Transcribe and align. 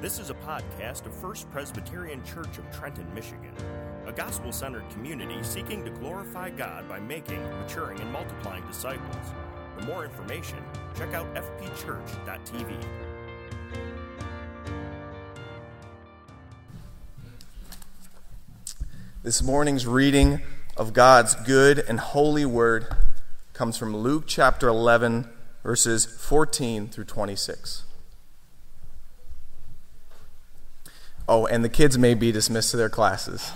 This 0.00 0.18
is 0.18 0.30
a 0.30 0.34
podcast 0.34 1.04
of 1.04 1.14
First 1.14 1.50
Presbyterian 1.50 2.24
Church 2.24 2.56
of 2.56 2.64
Trenton, 2.74 3.06
Michigan, 3.14 3.52
a 4.06 4.12
gospel 4.12 4.50
centered 4.50 4.88
community 4.88 5.42
seeking 5.42 5.84
to 5.84 5.90
glorify 5.90 6.48
God 6.48 6.88
by 6.88 6.98
making, 6.98 7.42
maturing, 7.60 8.00
and 8.00 8.10
multiplying 8.10 8.66
disciples. 8.66 9.14
For 9.76 9.84
more 9.84 10.06
information, 10.06 10.56
check 10.96 11.12
out 11.12 11.26
fpchurch.tv. 11.34 12.82
This 19.22 19.42
morning's 19.42 19.86
reading 19.86 20.40
of 20.78 20.94
God's 20.94 21.34
good 21.34 21.78
and 21.78 22.00
holy 22.00 22.46
word 22.46 22.86
comes 23.52 23.76
from 23.76 23.94
Luke 23.94 24.24
chapter 24.26 24.66
11, 24.66 25.28
verses 25.62 26.06
14 26.06 26.88
through 26.88 27.04
26. 27.04 27.82
Oh, 31.30 31.46
and 31.46 31.62
the 31.64 31.68
kids 31.68 31.96
may 31.96 32.14
be 32.14 32.32
dismissed 32.32 32.72
to 32.72 32.76
their 32.76 32.88
classes. 32.88 33.52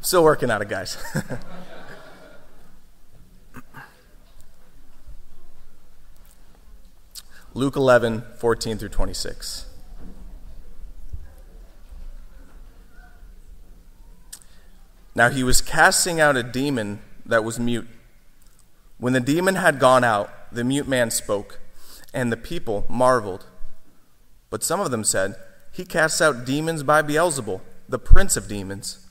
Still 0.00 0.24
working 0.24 0.50
on 0.50 0.60
it, 0.60 0.68
guys. 0.68 0.96
Luke 7.54 7.76
11, 7.76 8.24
14 8.38 8.76
through 8.76 8.88
26. 8.88 9.66
Now 15.14 15.28
he 15.28 15.44
was 15.44 15.62
casting 15.62 16.18
out 16.18 16.36
a 16.36 16.42
demon 16.42 17.02
that 17.24 17.44
was 17.44 17.60
mute. 17.60 17.86
When 18.98 19.12
the 19.12 19.20
demon 19.20 19.54
had 19.54 19.78
gone 19.78 20.02
out, 20.02 20.52
the 20.52 20.64
mute 20.64 20.88
man 20.88 21.12
spoke, 21.12 21.60
and 22.12 22.32
the 22.32 22.36
people 22.36 22.84
marveled. 22.88 23.46
But 24.50 24.64
some 24.64 24.80
of 24.80 24.90
them 24.90 25.04
said, 25.04 25.36
He 25.76 25.84
casts 25.84 26.22
out 26.22 26.46
demons 26.46 26.82
by 26.82 27.02
Beelzebul, 27.02 27.60
the 27.86 27.98
prince 27.98 28.34
of 28.38 28.48
demons. 28.48 29.06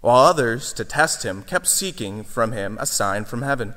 While 0.00 0.24
others, 0.24 0.72
to 0.72 0.84
test 0.84 1.24
him, 1.24 1.44
kept 1.44 1.68
seeking 1.68 2.24
from 2.24 2.50
him 2.50 2.76
a 2.80 2.86
sign 2.86 3.24
from 3.24 3.42
heaven. 3.42 3.74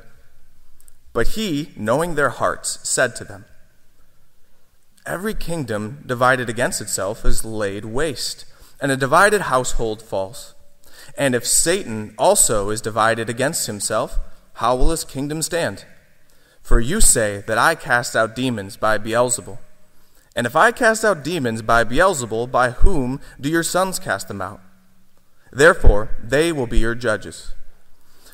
But 1.14 1.30
he, 1.30 1.72
knowing 1.78 2.16
their 2.16 2.32
hearts, 2.32 2.80
said 2.82 3.16
to 3.18 3.24
them, 3.24 3.46
Every 5.06 5.36
kingdom 5.36 6.04
divided 6.08 6.50
against 6.50 6.82
itself 6.82 7.26
is 7.26 7.46
laid 7.46 7.86
waste, 7.86 8.46
and 8.82 8.92
a 8.92 8.98
divided 8.98 9.42
household 9.42 10.02
falls. 10.02 10.56
And 11.16 11.36
if 11.36 11.46
Satan 11.46 12.16
also 12.18 12.72
is 12.72 12.82
divided 12.82 13.30
against 13.30 13.68
himself, 13.68 14.18
how 14.54 14.76
will 14.76 14.90
his 14.90 15.04
kingdom 15.04 15.44
stand? 15.44 15.86
For 16.64 16.80
you 16.80 17.02
say 17.02 17.44
that 17.46 17.60
I 17.60 17.76
cast 17.76 18.16
out 18.16 18.36
demons 18.36 18.78
by 18.78 18.98
Beelzebul. 18.98 19.60
And 20.36 20.48
if 20.48 20.56
I 20.56 20.72
cast 20.72 21.04
out 21.04 21.24
demons 21.24 21.62
by 21.62 21.84
Beelzebul, 21.84 22.50
by 22.52 22.72
whom 22.72 23.20
do 23.40 23.50
your 23.50 23.64
sons 23.64 24.00
cast 24.00 24.28
them 24.28 24.42
out? 24.42 24.62
Therefore, 25.52 26.10
they 26.24 26.52
will 26.52 26.68
be 26.68 26.80
your 26.80 26.96
judges. 26.96 27.54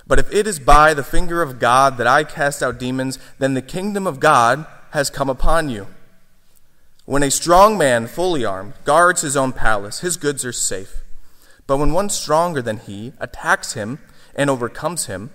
But 0.06 0.20
if 0.20 0.32
it 0.32 0.48
is 0.48 0.60
by 0.60 0.94
the 0.94 1.04
finger 1.04 1.42
of 1.42 1.60
God 1.60 1.98
that 1.98 2.08
I 2.08 2.24
cast 2.24 2.62
out 2.62 2.80
demons, 2.80 3.18
then 3.40 3.56
the 3.56 3.62
kingdom 3.62 4.06
of 4.06 4.20
God 4.20 4.66
has 4.92 5.10
come 5.10 5.30
upon 5.30 5.70
you. 5.70 5.88
When 7.06 7.24
a 7.24 7.32
strong 7.32 7.78
man, 7.78 8.08
fully 8.08 8.46
armed, 8.46 8.74
guards 8.84 9.22
his 9.22 9.36
own 9.36 9.52
palace, 9.52 10.02
his 10.02 10.18
goods 10.18 10.46
are 10.46 10.54
safe. 10.54 11.04
But 11.66 11.78
when 11.78 11.94
one 11.94 12.10
stronger 12.10 12.62
than 12.62 12.78
he 12.78 13.14
attacks 13.20 13.74
him 13.74 14.00
and 14.36 14.50
overcomes 14.50 15.08
him, 15.08 15.32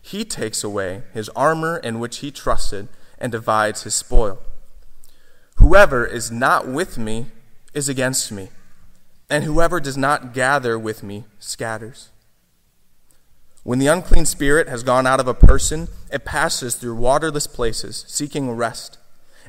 he 0.00 0.24
takes 0.24 0.62
away 0.62 1.02
his 1.14 1.28
armor 1.30 1.78
in 1.78 1.98
which 1.98 2.18
he 2.18 2.30
trusted 2.30 2.88
and 3.18 3.32
divides 3.32 3.84
his 3.84 3.94
spoil. 3.94 4.40
Whoever 5.56 6.04
is 6.06 6.30
not 6.30 6.68
with 6.68 6.98
me 6.98 7.26
is 7.72 7.88
against 7.88 8.32
me, 8.32 8.50
and 9.30 9.44
whoever 9.44 9.80
does 9.80 9.96
not 9.96 10.34
gather 10.34 10.78
with 10.78 11.02
me 11.02 11.24
scatters. 11.38 12.10
When 13.64 13.78
the 13.78 13.86
unclean 13.86 14.26
spirit 14.26 14.68
has 14.68 14.82
gone 14.82 15.06
out 15.06 15.20
of 15.20 15.28
a 15.28 15.34
person, 15.34 15.86
it 16.12 16.24
passes 16.24 16.74
through 16.74 16.96
waterless 16.96 17.46
places, 17.46 18.04
seeking 18.08 18.50
rest. 18.50 18.98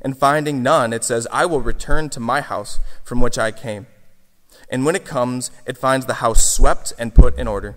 And 0.04 0.18
finding 0.18 0.62
none, 0.62 0.94
it 0.94 1.04
says, 1.04 1.28
I 1.32 1.46
will 1.46 1.62
return 1.62 2.10
to 2.10 2.20
my 2.20 2.42
house 2.42 2.80
from 3.04 3.22
which 3.22 3.38
I 3.38 3.52
came. 3.52 3.88
And 4.70 4.86
when 4.86 4.96
it 4.96 5.06
comes, 5.06 5.50
it 5.66 5.78
finds 5.78 6.06
the 6.06 6.16
house 6.16 6.48
swept 6.48 6.94
and 7.00 7.16
put 7.16 7.38
in 7.38 7.48
order. 7.48 7.76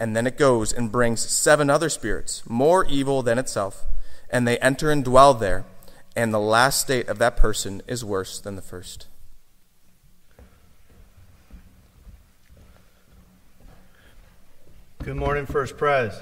And 0.00 0.16
then 0.16 0.26
it 0.26 0.38
goes 0.38 0.72
and 0.72 0.90
brings 0.90 1.20
seven 1.20 1.70
other 1.70 1.88
spirits, 1.88 2.42
more 2.48 2.84
evil 2.86 3.22
than 3.22 3.38
itself, 3.38 3.84
and 4.30 4.48
they 4.48 4.58
enter 4.58 4.90
and 4.90 5.04
dwell 5.04 5.34
there, 5.34 5.64
and 6.16 6.32
the 6.32 6.40
last 6.40 6.80
state 6.80 7.08
of 7.08 7.18
that 7.18 7.36
person 7.36 7.82
is 7.86 8.04
worse 8.04 8.38
than 8.38 8.56
the 8.56 8.62
first. 8.62 9.08
Good 15.02 15.16
morning, 15.16 15.44
First 15.44 15.76
Pres. 15.76 16.14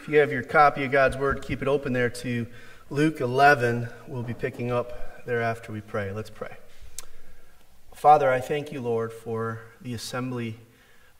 If 0.00 0.08
you 0.08 0.18
have 0.18 0.32
your 0.32 0.42
copy 0.42 0.84
of 0.84 0.92
God's 0.92 1.16
Word, 1.16 1.42
keep 1.42 1.62
it 1.62 1.68
open 1.68 1.92
there 1.92 2.08
to 2.10 2.46
Luke 2.90 3.20
11. 3.20 3.88
We'll 4.08 4.22
be 4.22 4.34
picking 4.34 4.72
up 4.72 5.26
there 5.26 5.42
after 5.42 5.72
we 5.72 5.80
pray. 5.80 6.10
Let's 6.12 6.30
pray. 6.30 6.56
Father, 7.94 8.30
I 8.30 8.40
thank 8.40 8.72
you, 8.72 8.80
Lord, 8.80 9.12
for 9.12 9.60
the 9.80 9.94
assembly 9.94 10.58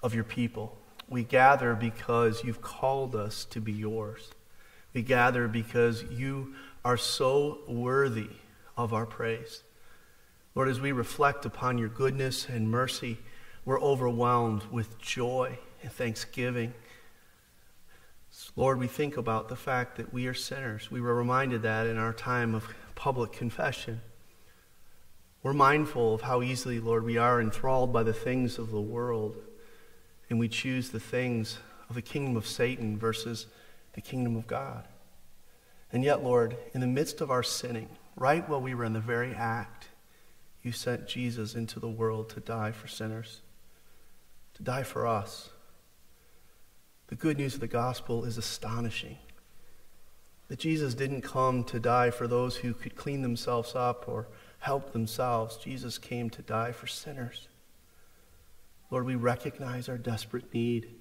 of 0.02 0.14
your 0.14 0.24
people. 0.24 0.78
We 1.08 1.24
gather 1.24 1.74
because 1.74 2.42
you've 2.42 2.62
called 2.62 3.14
us 3.14 3.44
to 3.46 3.60
be 3.60 3.72
yours. 3.72 4.30
We 4.94 5.02
gather 5.02 5.46
because 5.46 6.04
you 6.04 6.54
are 6.84 6.96
so 6.96 7.60
worthy 7.68 8.30
of 8.76 8.92
our 8.92 9.06
praise. 9.06 9.62
Lord, 10.54 10.68
as 10.68 10.80
we 10.80 10.92
reflect 10.92 11.46
upon 11.46 11.78
your 11.78 11.88
goodness 11.88 12.48
and 12.48 12.70
mercy, 12.70 13.18
we're 13.64 13.80
overwhelmed 13.80 14.64
with 14.70 14.98
joy 14.98 15.58
and 15.82 15.92
thanksgiving. 15.92 16.74
Lord, 18.56 18.78
we 18.78 18.86
think 18.86 19.16
about 19.16 19.48
the 19.48 19.56
fact 19.56 19.96
that 19.96 20.12
we 20.12 20.26
are 20.26 20.34
sinners. 20.34 20.90
We 20.90 21.00
were 21.00 21.14
reminded 21.14 21.62
that 21.62 21.86
in 21.86 21.98
our 21.98 22.12
time 22.12 22.54
of 22.54 22.66
public 22.94 23.32
confession. 23.32 24.00
We're 25.42 25.52
mindful 25.52 26.14
of 26.14 26.22
how 26.22 26.42
easily, 26.42 26.80
Lord, 26.80 27.04
we 27.04 27.18
are 27.18 27.40
enthralled 27.40 27.92
by 27.92 28.02
the 28.02 28.12
things 28.12 28.58
of 28.58 28.70
the 28.70 28.80
world, 28.80 29.36
and 30.30 30.38
we 30.38 30.48
choose 30.48 30.90
the 30.90 31.00
things 31.00 31.58
of 31.88 31.94
the 31.94 32.02
kingdom 32.02 32.36
of 32.36 32.46
Satan 32.46 32.98
versus 32.98 33.46
the 33.92 34.00
kingdom 34.00 34.36
of 34.36 34.46
God. 34.46 34.84
And 35.92 36.02
yet, 36.02 36.24
Lord, 36.24 36.56
in 36.72 36.80
the 36.80 36.86
midst 36.86 37.20
of 37.20 37.30
our 37.30 37.42
sinning, 37.42 37.88
right 38.16 38.48
while 38.48 38.60
we 38.60 38.74
were 38.74 38.84
in 38.84 38.94
the 38.94 39.00
very 39.00 39.34
act, 39.34 39.88
you 40.62 40.72
sent 40.72 41.06
Jesus 41.06 41.54
into 41.54 41.78
the 41.78 41.88
world 41.88 42.30
to 42.30 42.40
die 42.40 42.72
for 42.72 42.88
sinners, 42.88 43.42
to 44.54 44.62
die 44.62 44.84
for 44.84 45.06
us. 45.06 45.50
The 47.08 47.14
good 47.14 47.36
news 47.36 47.54
of 47.54 47.60
the 47.60 47.66
gospel 47.66 48.24
is 48.24 48.38
astonishing. 48.38 49.18
That 50.48 50.58
Jesus 50.58 50.94
didn't 50.94 51.22
come 51.22 51.64
to 51.64 51.78
die 51.78 52.10
for 52.10 52.26
those 52.26 52.56
who 52.56 52.72
could 52.72 52.96
clean 52.96 53.22
themselves 53.22 53.74
up 53.74 54.08
or 54.08 54.28
help 54.60 54.92
themselves. 54.92 55.56
Jesus 55.56 55.98
came 55.98 56.30
to 56.30 56.42
die 56.42 56.72
for 56.72 56.86
sinners. 56.86 57.48
Lord, 58.90 59.04
we 59.04 59.14
recognize 59.14 59.88
our 59.88 59.98
desperate 59.98 60.54
need. 60.54 60.94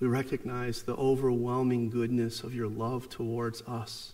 We 0.00 0.06
recognize 0.06 0.82
the 0.82 0.94
overwhelming 0.94 1.90
goodness 1.90 2.42
of 2.42 2.54
your 2.54 2.68
love 2.68 3.08
towards 3.08 3.62
us. 3.62 4.12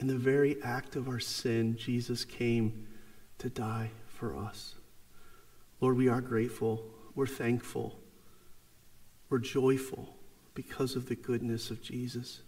In 0.00 0.08
the 0.08 0.16
very 0.16 0.60
act 0.62 0.96
of 0.96 1.08
our 1.08 1.20
sin, 1.20 1.76
Jesus 1.76 2.24
came 2.24 2.86
to 3.38 3.48
die 3.48 3.90
for 4.08 4.36
us. 4.36 4.74
Lord, 5.80 5.96
we 5.96 6.08
are 6.08 6.20
grateful. 6.20 6.84
We're 7.14 7.26
thankful. 7.26 7.98
We're 9.28 9.38
joyful 9.38 10.16
because 10.54 10.96
of 10.96 11.08
the 11.08 11.14
goodness 11.14 11.70
of 11.70 11.80
Jesus, 11.82 12.40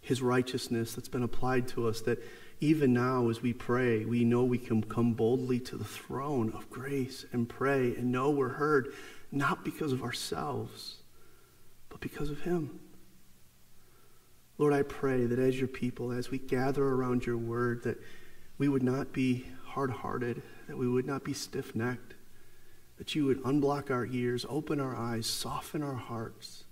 his 0.00 0.20
righteousness 0.20 0.94
that's 0.94 1.08
been 1.08 1.22
applied 1.22 1.66
to 1.68 1.88
us, 1.88 2.02
that 2.02 2.22
even 2.60 2.92
now 2.92 3.30
as 3.30 3.40
we 3.40 3.54
pray, 3.54 4.04
we 4.04 4.24
know 4.24 4.44
we 4.44 4.58
can 4.58 4.82
come 4.82 5.14
boldly 5.14 5.58
to 5.60 5.76
the 5.76 5.84
throne 5.84 6.52
of 6.52 6.68
grace 6.68 7.24
and 7.32 7.48
pray 7.48 7.94
and 7.96 8.12
know 8.12 8.30
we're 8.30 8.50
heard, 8.50 8.92
not 9.32 9.64
because 9.64 9.92
of 9.92 10.02
ourselves, 10.02 10.98
but 11.90 12.00
because 12.00 12.30
of 12.30 12.40
him. 12.40 12.80
Lord, 14.56 14.72
I 14.72 14.82
pray 14.82 15.26
that 15.26 15.38
as 15.38 15.58
your 15.58 15.68
people, 15.68 16.12
as 16.12 16.30
we 16.30 16.38
gather 16.38 16.84
around 16.84 17.26
your 17.26 17.36
word, 17.36 17.82
that 17.84 17.98
we 18.58 18.68
would 18.68 18.82
not 18.82 19.12
be 19.12 19.46
hard 19.64 19.90
hearted, 19.90 20.42
that 20.68 20.76
we 20.76 20.88
would 20.88 21.06
not 21.06 21.24
be 21.24 21.32
stiff 21.32 21.74
necked, 21.74 22.14
that 22.98 23.14
you 23.14 23.24
would 23.24 23.42
unblock 23.42 23.90
our 23.90 24.06
ears, 24.06 24.44
open 24.48 24.80
our 24.80 24.94
eyes, 24.94 25.26
soften 25.26 25.82
our 25.82 25.94
hearts. 25.94 26.64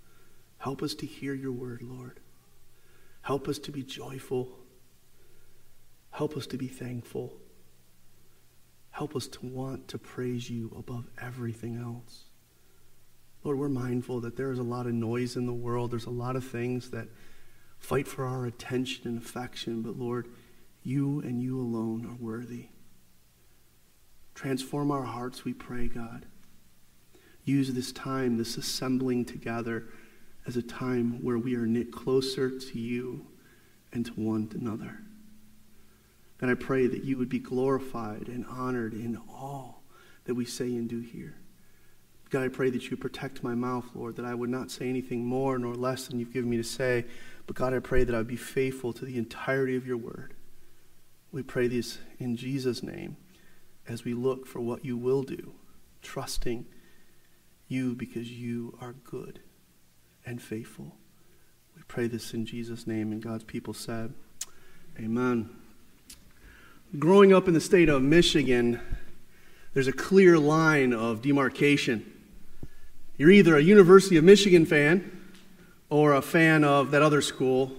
Help 0.59 0.83
us 0.83 0.95
to 0.95 1.07
hear 1.07 1.33
your 1.33 1.53
word, 1.53 1.81
Lord. 1.83 2.21
Help 3.23 3.49
us 3.49 3.59
to 3.61 3.71
be 3.71 3.83
joyful. 3.83 4.59
Help 6.11 6.37
us 6.37 6.47
to 6.49 6.59
be 6.59 6.69
thankful. 6.69 7.33
Help 8.91 9.15
us 9.15 9.27
to 9.29 9.47
want 9.47 9.89
to 9.89 9.99
praise 9.99 10.51
you 10.51 10.75
above 10.77 11.07
everything 11.23 11.77
else. 11.77 12.25
Lord, 13.45 13.59
we're 13.59 13.69
mindful 13.69 14.21
that 14.21 14.37
there 14.37 14.51
is 14.51 14.59
a 14.59 14.65
lot 14.65 14.87
of 14.87 14.95
noise 14.95 15.37
in 15.37 15.47
the 15.47 15.53
world. 15.53 15.91
There's 15.91 16.07
a 16.07 16.11
lot 16.11 16.37
of 16.37 16.45
things 16.45 16.91
that 16.91 17.09
fight 17.79 18.09
for 18.09 18.25
our 18.25 18.47
attention 18.47 19.07
and 19.07 19.19
affection. 19.19 19.83
But 19.83 19.99
Lord, 19.99 20.29
you 20.83 21.21
and 21.21 21.43
you 21.43 21.61
alone 21.61 22.05
are 22.07 22.23
worthy. 22.23 22.67
Transform 24.35 24.91
our 24.91 25.03
hearts, 25.03 25.45
we 25.45 25.53
pray, 25.53 25.89
God. 25.89 26.27
Use 27.45 27.73
this 27.73 27.93
time, 27.93 28.37
this 28.37 28.57
assembling 28.57 29.25
together, 29.25 29.87
as 30.47 30.57
a 30.57 30.63
time 30.63 31.23
where 31.23 31.39
we 31.39 31.55
are 31.57 31.67
knit 31.67 31.93
closer 31.93 32.59
to 32.59 32.79
you 32.79 33.27
and 33.93 34.07
to 34.07 34.13
one 34.13 34.51
another. 34.55 35.01
And 36.41 36.51
I 36.51 36.55
pray 36.55 36.87
that 36.87 37.05
you 37.05 37.19
would 37.19 37.29
be 37.29 37.39
glorified 37.39 38.29
and 38.29 38.47
honored 38.47 38.95
in 38.95 39.19
all 39.29 39.83
that 40.25 40.35
we 40.35 40.45
say 40.45 40.67
and 40.67 40.89
do 40.89 41.01
here. 41.01 41.37
God, 42.31 42.45
I 42.45 42.49
pray 42.49 42.69
that 42.71 42.91
you 42.91 42.97
protect 42.97 43.43
my 43.43 43.55
mouth, 43.55 43.87
Lord, 43.95 44.17
that 44.17 44.27
I 44.27 44.35
would 44.35 44.51
not 44.51 44.71
say 44.71 44.89
anything 44.89 45.25
more 45.25 45.59
nor 45.59 45.75
less 45.75 46.07
than 46.07 46.19
you've 46.19 46.33
given 46.33 46.51
me 46.51 46.59
to 46.59 46.65
say. 46.65 47.07
But 47.47 47.57
God, 47.57 47.73
I 47.73 47.79
pray 47.79 48.05
that 48.05 48.15
I 48.15 48.19
would 48.19 48.27
be 48.27 48.37
faithful 48.37 48.93
to 48.93 49.05
the 49.05 49.17
entirety 49.17 49.77
of 49.77 49.87
your 49.87 49.97
word. 49.97 50.35
We 51.33 51.43
pray 51.43 51.69
this 51.69 51.99
in 52.19 52.37
Jesus' 52.37 52.83
name 52.83 53.17
as 53.87 54.05
we 54.05 54.13
look 54.13 54.47
for 54.47 54.61
what 54.61 54.85
you 54.85 54.97
will 54.97 55.23
do, 55.23 55.55
trusting 56.03 56.67
you 57.69 57.95
because 57.95 58.31
you 58.31 58.77
are 58.81 58.93
good 58.93 59.41
and 60.27 60.41
faithful. 60.43 60.97
We 61.75 61.83
pray 61.89 62.09
this 62.09 62.35
in 62.35 62.45
Jesus' 62.45 62.87
name, 62.87 63.13
and 63.13 63.23
God's 63.23 63.45
people 63.45 63.73
said, 63.73 64.13
Amen. 64.99 65.49
Growing 66.99 67.33
up 67.33 67.49
in 67.49 67.55
the 67.55 67.61
state 67.61 67.89
of 67.89 68.03
Michigan, 68.03 68.81
there's 69.73 69.89
a 69.89 69.93
clear 69.93 70.39
line 70.39 70.93
of 70.93 71.23
demarcation. 71.23 72.18
You're 73.19 73.33
either 73.33 73.57
a 73.57 73.61
University 73.61 74.17
of 74.17 74.23
Michigan 74.23 74.65
fan 74.65 75.11
or 75.91 76.15
a 76.15 76.23
fan 76.23 76.63
of 76.63 76.93
that 76.93 77.03
other 77.03 77.21
school 77.21 77.73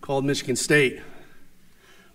called 0.00 0.24
Michigan 0.24 0.56
State. 0.56 1.00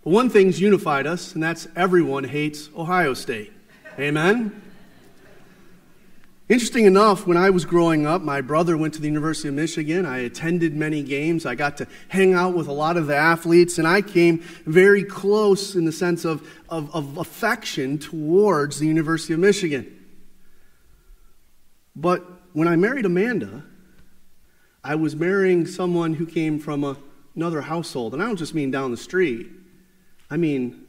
But 0.03 0.09
one 0.09 0.29
thing's 0.29 0.59
unified 0.59 1.07
us, 1.07 1.33
and 1.33 1.41
that's 1.41 1.69
everyone 1.73 2.25
hates 2.25 2.69
Ohio 2.75 3.13
State. 3.13 3.53
Amen? 3.97 4.61
Interesting 6.50 6.83
enough, 6.83 7.25
when 7.25 7.38
I 7.38 7.50
was 7.50 7.63
growing 7.63 8.06
up, 8.06 8.23
my 8.23 8.41
brother 8.41 8.75
went 8.75 8.94
to 8.95 9.01
the 9.01 9.07
University 9.07 9.47
of 9.47 9.53
Michigan. 9.53 10.06
I 10.06 10.19
attended 10.19 10.75
many 10.75 11.01
games. 11.01 11.45
I 11.45 11.56
got 11.56 11.77
to 11.77 11.88
hang 12.09 12.33
out 12.33 12.56
with 12.56 12.67
a 12.67 12.73
lot 12.73 12.97
of 12.97 13.07
the 13.07 13.15
athletes, 13.15 13.77
and 13.77 13.88
I 13.88 14.01
came 14.01 14.39
very 14.65 15.06
close 15.06 15.75
in 15.75 15.85
the 15.85 15.94
sense 15.94 16.25
of, 16.25 16.45
of, 16.67 16.94
of 16.94 17.17
affection 17.17 18.00
towards 18.00 18.79
the 18.79 18.88
University 18.88 19.33
of 19.33 19.39
Michigan. 19.39 19.95
But 21.95 22.38
when 22.59 22.67
I 22.67 22.75
married 22.75 23.06
Amanda, 23.06 23.63
I 24.83 24.95
was 24.95 25.15
marrying 25.15 25.65
someone 25.65 26.13
who 26.13 26.25
came 26.25 26.59
from 26.59 26.83
a, 26.83 26.97
another 27.33 27.61
household. 27.61 28.11
And 28.11 28.21
I 28.21 28.25
don't 28.25 28.35
just 28.35 28.53
mean 28.53 28.69
down 28.69 28.91
the 28.91 28.97
street, 28.97 29.47
I 30.29 30.35
mean 30.35 30.85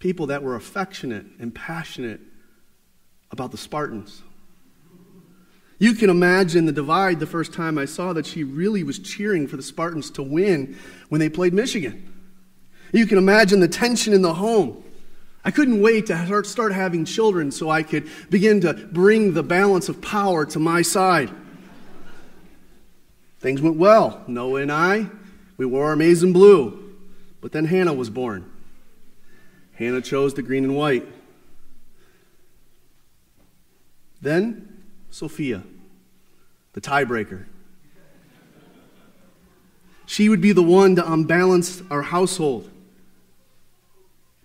people 0.00 0.26
that 0.26 0.42
were 0.42 0.56
affectionate 0.56 1.24
and 1.38 1.54
passionate 1.54 2.20
about 3.30 3.52
the 3.52 3.56
Spartans. 3.56 4.24
You 5.78 5.94
can 5.94 6.10
imagine 6.10 6.66
the 6.66 6.72
divide 6.72 7.20
the 7.20 7.26
first 7.26 7.52
time 7.52 7.78
I 7.78 7.84
saw 7.84 8.12
that 8.14 8.26
she 8.26 8.42
really 8.42 8.82
was 8.82 8.98
cheering 8.98 9.46
for 9.46 9.56
the 9.56 9.62
Spartans 9.62 10.10
to 10.12 10.24
win 10.24 10.76
when 11.10 11.20
they 11.20 11.28
played 11.28 11.54
Michigan. 11.54 12.12
You 12.92 13.06
can 13.06 13.18
imagine 13.18 13.60
the 13.60 13.68
tension 13.68 14.14
in 14.14 14.22
the 14.22 14.34
home. 14.34 14.82
I 15.44 15.50
couldn't 15.50 15.80
wait 15.80 16.06
to 16.06 16.44
start 16.44 16.72
having 16.72 17.04
children 17.04 17.50
so 17.50 17.70
I 17.70 17.82
could 17.82 18.08
begin 18.28 18.60
to 18.62 18.74
bring 18.74 19.34
the 19.34 19.42
balance 19.42 19.88
of 19.88 20.02
power 20.02 20.44
to 20.46 20.58
my 20.58 20.82
side. 20.82 21.30
Things 23.40 23.62
went 23.62 23.76
well. 23.76 24.22
Noah 24.26 24.62
and 24.62 24.72
I, 24.72 25.06
we 25.56 25.64
wore 25.64 25.86
our 25.86 25.96
maize 25.96 26.22
and 26.22 26.34
blue. 26.34 26.96
But 27.40 27.52
then 27.52 27.66
Hannah 27.66 27.94
was 27.94 28.10
born. 28.10 28.50
Hannah 29.74 30.00
chose 30.00 30.34
the 30.34 30.42
green 30.42 30.64
and 30.64 30.74
white. 30.74 31.06
Then 34.20 34.82
Sophia, 35.10 35.62
the 36.72 36.80
tiebreaker. 36.80 37.46
She 40.06 40.28
would 40.28 40.40
be 40.40 40.52
the 40.52 40.62
one 40.62 40.96
to 40.96 41.12
unbalance 41.12 41.82
our 41.90 42.02
household. 42.02 42.68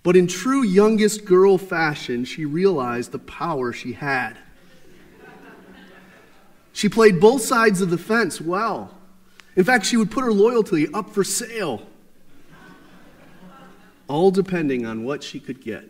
But 0.03 0.17
in 0.17 0.27
true 0.27 0.63
youngest 0.63 1.23
girl 1.23 1.57
fashion, 1.57 2.25
she 2.25 2.43
realized 2.43 3.13
the 3.13 3.19
power 3.19 3.71
she 3.71 3.93
had. 3.93 4.37
She 6.73 6.89
played 6.89 7.21
both 7.21 7.41
sides 7.41 7.79
of 7.81 7.89
the 7.89 7.97
fence 7.97 8.41
well. 8.41 8.97
In 9.55 9.63
fact, 9.63 9.85
she 9.85 9.95
would 9.95 10.11
put 10.11 10.23
her 10.23 10.33
loyalty 10.33 10.87
up 10.93 11.11
for 11.11 11.23
sale, 11.23 11.83
all 14.07 14.31
depending 14.31 14.85
on 14.85 15.03
what 15.03 15.23
she 15.23 15.39
could 15.39 15.61
get. 15.61 15.89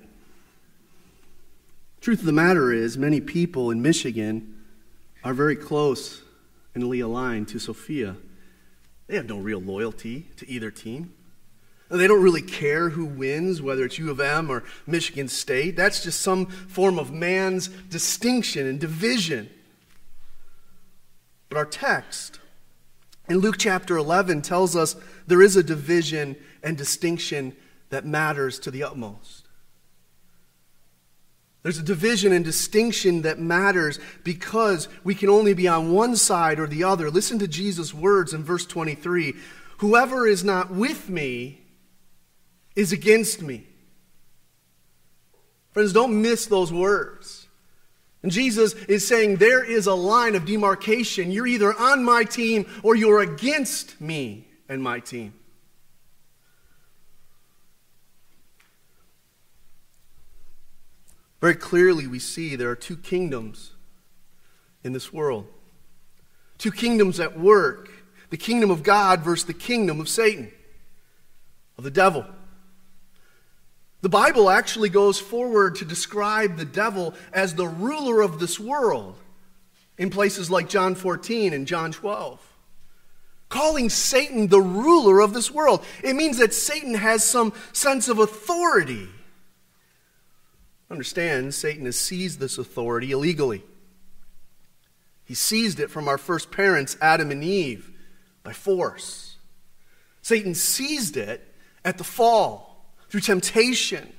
Truth 2.02 2.20
of 2.20 2.26
the 2.26 2.34
matter 2.34 2.72
is, 2.72 2.98
many 2.98 3.22
people 3.22 3.72
in 3.72 3.82
Michigan 3.82 4.62
are 5.24 5.34
very 5.34 5.56
close 5.56 6.22
and 6.76 6.84
aligned 6.84 7.48
to 7.48 7.60
Sophia. 7.60 8.18
They 9.08 9.16
have 9.16 9.28
no 9.28 9.38
real 9.38 9.62
loyalty 9.62 10.28
to 10.38 10.50
either 10.50 10.70
team. 10.70 11.14
They 11.94 12.08
don't 12.08 12.24
really 12.24 12.42
care 12.42 12.90
who 12.90 13.06
wins, 13.06 13.62
whether 13.62 13.86
it's 13.86 14.00
U 14.00 14.10
of 14.10 14.20
M 14.20 14.50
or 14.50 14.64
Michigan 14.88 15.28
State. 15.28 15.76
That's 15.76 16.04
just 16.04 16.22
some 16.22 16.48
form 16.48 16.98
of 16.98 17.12
man's 17.12 17.68
distinction 17.68 18.66
and 18.66 18.80
division. 18.80 19.50
But 21.50 21.58
our 21.60 21.66
text 21.66 22.40
in 23.30 23.38
Luke 23.38 23.58
chapter 23.60 23.96
11 23.96 24.42
tells 24.42 24.76
us 24.76 24.96
there 25.28 25.42
is 25.42 25.56
a 25.56 25.64
division 25.64 26.36
and 26.64 26.76
distinction 26.76 27.56
that 27.90 28.06
matters 28.06 28.58
to 28.60 28.72
the 28.72 28.84
utmost. 28.84 29.48
There's 31.62 31.78
a 31.78 31.84
division 31.84 32.34
and 32.34 32.44
distinction 32.44 33.22
that 33.22 33.40
matters 33.40 34.00
because 34.24 34.90
we 35.04 35.16
can 35.16 35.30
only 35.30 35.54
be 35.54 35.68
on 35.68 35.94
one 35.94 36.16
side 36.18 36.60
or 36.60 36.68
the 36.68 36.84
other. 36.84 37.10
Listen 37.10 37.40
to 37.40 37.48
Jesus' 37.48 37.94
words 37.94 38.34
in 38.34 38.44
verse 38.44 38.66
23 38.66 39.36
Whoever 39.78 40.28
is 40.28 40.44
not 40.44 40.72
with 40.72 41.10
me 41.10 41.63
is 42.76 42.92
against 42.92 43.42
me. 43.42 43.68
Friends, 45.72 45.94
don't 45.94 46.22
miss 46.22 46.46
those 46.46 46.72
words. 46.72 47.48
And 48.22 48.32
Jesus 48.32 48.74
is 48.74 49.06
saying 49.06 49.38
there 49.38 49.64
is 49.64 49.88
a 49.88 49.94
line 49.94 50.36
of 50.36 50.46
demarcation. 50.46 51.32
You're 51.32 51.48
either 51.48 51.74
on 51.74 52.04
my 52.04 52.24
team 52.24 52.66
or 52.82 52.96
you're 52.96 53.20
against 53.20 54.00
me 54.00 54.48
and 54.70 54.82
my 54.82 55.00
team. 55.00 55.34
Very 61.42 61.56
clearly, 61.56 62.08
we 62.08 62.20
see 62.20 62.56
there 62.56 62.70
are 62.70 62.76
two 62.76 62.96
kingdoms 62.96 63.74
in 64.82 64.94
this 64.94 65.12
world. 65.12 65.46
Two 66.58 66.72
kingdoms 66.72 67.20
at 67.20 67.38
work 67.38 67.90
the 68.30 68.38
kingdom 68.38 68.72
of 68.72 68.82
God 68.82 69.22
versus 69.22 69.46
the 69.46 69.54
kingdom 69.54 70.00
of 70.00 70.10
Satan, 70.10 70.52
of 71.78 71.84
the 71.84 71.92
devil. 71.92 72.26
The 74.04 74.10
Bible 74.10 74.50
actually 74.50 74.90
goes 74.90 75.18
forward 75.18 75.76
to 75.76 75.86
describe 75.86 76.58
the 76.58 76.66
devil 76.66 77.14
as 77.32 77.56
the 77.56 77.70
ruler 77.70 78.20
of 78.20 78.38
this 78.38 78.60
world 78.60 79.16
in 79.98 80.10
places 80.10 80.52
like 80.52 80.68
John 80.68 80.94
14 80.94 81.54
and 81.54 81.66
John 81.66 81.94
12. 81.94 82.38
Calling 83.48 83.90
Satan 83.90 84.50
the 84.50 84.60
ruler 84.60 85.22
of 85.22 85.34
this 85.34 85.50
world. 85.50 85.86
It 86.04 86.18
means 86.18 86.40
that 86.40 86.54
Satan 86.54 86.96
has 86.96 87.24
some 87.24 87.54
sense 87.72 88.10
of 88.10 88.20
authority. 88.20 89.08
Understand, 90.92 91.54
Satan 91.54 91.86
has 91.86 91.98
seized 91.98 92.42
this 92.42 92.58
authority 92.58 93.14
illegally. 93.14 93.64
He 95.24 95.34
seized 95.34 95.80
it 95.80 95.90
from 95.90 96.10
our 96.10 96.18
first 96.18 96.52
parents, 96.52 96.98
Adam 97.00 97.32
and 97.32 97.42
Eve, 97.42 97.90
by 98.44 98.52
force. 98.52 99.38
Satan 100.22 100.56
seized 100.56 101.16
it 101.16 101.56
at 101.86 101.98
the 101.98 102.04
fall 102.04 102.73
through 103.14 103.22
temptation. 103.22 104.12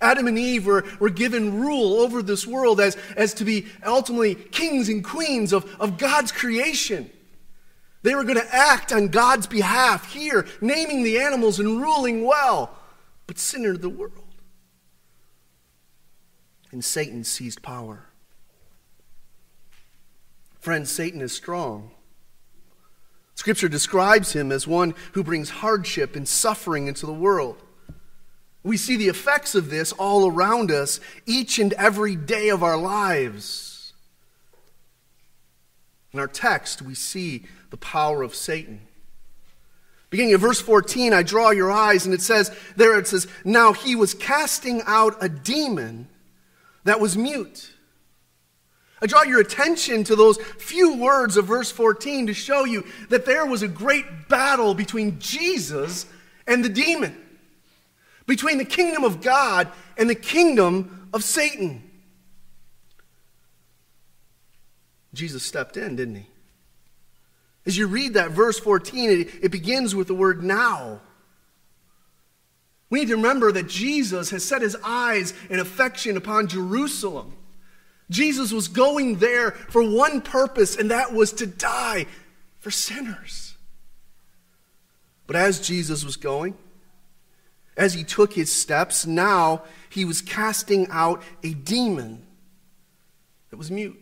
Adam 0.00 0.26
and 0.26 0.38
Eve 0.38 0.64
were, 0.64 0.86
were 0.98 1.10
given 1.10 1.60
rule 1.60 2.00
over 2.00 2.22
this 2.22 2.46
world 2.46 2.80
as, 2.80 2.96
as 3.14 3.34
to 3.34 3.44
be 3.44 3.66
ultimately 3.84 4.34
kings 4.34 4.88
and 4.88 5.04
queens 5.04 5.52
of, 5.52 5.70
of 5.78 5.98
God's 5.98 6.32
creation. 6.32 7.10
They 8.00 8.14
were 8.14 8.24
going 8.24 8.40
to 8.40 8.54
act 8.54 8.90
on 8.90 9.08
God's 9.08 9.46
behalf 9.46 10.14
here, 10.14 10.46
naming 10.62 11.02
the 11.02 11.18
animals 11.18 11.60
and 11.60 11.78
ruling 11.78 12.24
well. 12.24 12.74
But 13.26 13.38
sin 13.38 13.66
entered 13.66 13.82
the 13.82 13.90
world. 13.90 14.12
And 16.72 16.82
Satan 16.82 17.22
seized 17.22 17.60
power. 17.60 18.06
Friends, 20.58 20.90
Satan 20.90 21.20
is 21.20 21.32
strong. 21.32 21.90
Scripture 23.34 23.68
describes 23.68 24.32
him 24.32 24.50
as 24.50 24.66
one 24.66 24.94
who 25.12 25.22
brings 25.22 25.50
hardship 25.50 26.16
and 26.16 26.26
suffering 26.26 26.86
into 26.86 27.04
the 27.04 27.12
world. 27.12 27.62
We 28.66 28.76
see 28.76 28.96
the 28.96 29.06
effects 29.06 29.54
of 29.54 29.70
this 29.70 29.92
all 29.92 30.28
around 30.28 30.72
us 30.72 30.98
each 31.24 31.60
and 31.60 31.72
every 31.74 32.16
day 32.16 32.48
of 32.48 32.64
our 32.64 32.76
lives. 32.76 33.92
In 36.12 36.18
our 36.18 36.26
text, 36.26 36.82
we 36.82 36.96
see 36.96 37.44
the 37.70 37.76
power 37.76 38.24
of 38.24 38.34
Satan. 38.34 38.80
Beginning 40.10 40.34
of 40.34 40.40
verse 40.40 40.60
14, 40.60 41.12
I 41.12 41.22
draw 41.22 41.50
your 41.50 41.70
eyes, 41.70 42.06
and 42.06 42.14
it 42.14 42.20
says, 42.20 42.50
there 42.74 42.98
it 42.98 43.06
says, 43.06 43.28
Now 43.44 43.72
he 43.72 43.94
was 43.94 44.14
casting 44.14 44.82
out 44.84 45.16
a 45.20 45.28
demon 45.28 46.08
that 46.82 46.98
was 46.98 47.16
mute. 47.16 47.70
I 49.00 49.06
draw 49.06 49.22
your 49.22 49.40
attention 49.40 50.02
to 50.04 50.16
those 50.16 50.38
few 50.58 50.96
words 50.96 51.36
of 51.36 51.44
verse 51.44 51.70
14 51.70 52.26
to 52.26 52.34
show 52.34 52.64
you 52.64 52.84
that 53.10 53.26
there 53.26 53.46
was 53.46 53.62
a 53.62 53.68
great 53.68 54.28
battle 54.28 54.74
between 54.74 55.20
Jesus 55.20 56.06
and 56.48 56.64
the 56.64 56.68
demon, 56.68 57.16
between 58.26 58.58
the 58.58 58.64
kingdom 58.64 59.04
of 59.04 59.20
God 59.22 59.68
and 59.96 60.10
the 60.10 60.14
kingdom 60.14 61.08
of 61.12 61.22
Satan. 61.22 61.82
Jesus 65.14 65.42
stepped 65.42 65.76
in, 65.76 65.96
didn't 65.96 66.16
he? 66.16 66.26
As 67.64 67.76
you 67.76 67.86
read 67.86 68.14
that 68.14 68.30
verse 68.30 68.58
14, 68.58 69.10
it, 69.10 69.28
it 69.42 69.50
begins 69.50 69.94
with 69.94 70.06
the 70.06 70.14
word 70.14 70.42
now. 70.42 71.00
We 72.90 73.00
need 73.00 73.08
to 73.08 73.16
remember 73.16 73.50
that 73.50 73.68
Jesus 73.68 74.30
has 74.30 74.44
set 74.44 74.62
his 74.62 74.76
eyes 74.84 75.34
and 75.50 75.60
affection 75.60 76.16
upon 76.16 76.46
Jerusalem. 76.46 77.34
Jesus 78.10 78.52
was 78.52 78.68
going 78.68 79.16
there 79.16 79.50
for 79.50 79.82
one 79.82 80.20
purpose, 80.20 80.76
and 80.76 80.92
that 80.92 81.12
was 81.12 81.32
to 81.34 81.46
die 81.46 82.06
for 82.60 82.70
sinners. 82.70 83.56
But 85.26 85.34
as 85.34 85.66
Jesus 85.66 86.04
was 86.04 86.16
going, 86.16 86.56
as 87.76 87.94
he 87.94 88.04
took 88.04 88.32
his 88.32 88.52
steps, 88.52 89.06
now 89.06 89.62
he 89.90 90.04
was 90.04 90.22
casting 90.22 90.86
out 90.90 91.22
a 91.42 91.54
demon 91.54 92.26
that 93.50 93.56
was 93.56 93.70
mute. 93.70 93.98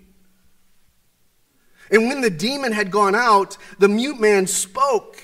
And 1.91 2.09
when 2.09 2.21
the 2.21 2.31
demon 2.31 2.73
had 2.73 2.91
gone 2.91 3.15
out, 3.15 3.59
the 3.79 3.89
mute 3.89 4.19
man 4.19 4.47
spoke. 4.47 5.23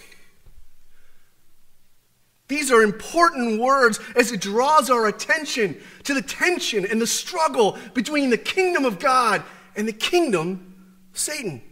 These 2.48 2.72
are 2.72 2.82
important 2.82 3.60
words 3.60 4.00
as 4.16 4.32
it 4.32 4.40
draws 4.40 4.90
our 4.90 5.06
attention 5.06 5.80
to 6.02 6.14
the 6.14 6.22
tension 6.22 6.84
and 6.84 7.00
the 7.00 7.06
struggle 7.06 7.78
between 7.94 8.30
the 8.30 8.38
kingdom 8.38 8.84
of 8.84 8.98
God 8.98 9.42
and 9.76 9.86
the 9.86 9.92
kingdom 9.92 10.74
of 11.12 11.18
Satan. 11.18 11.62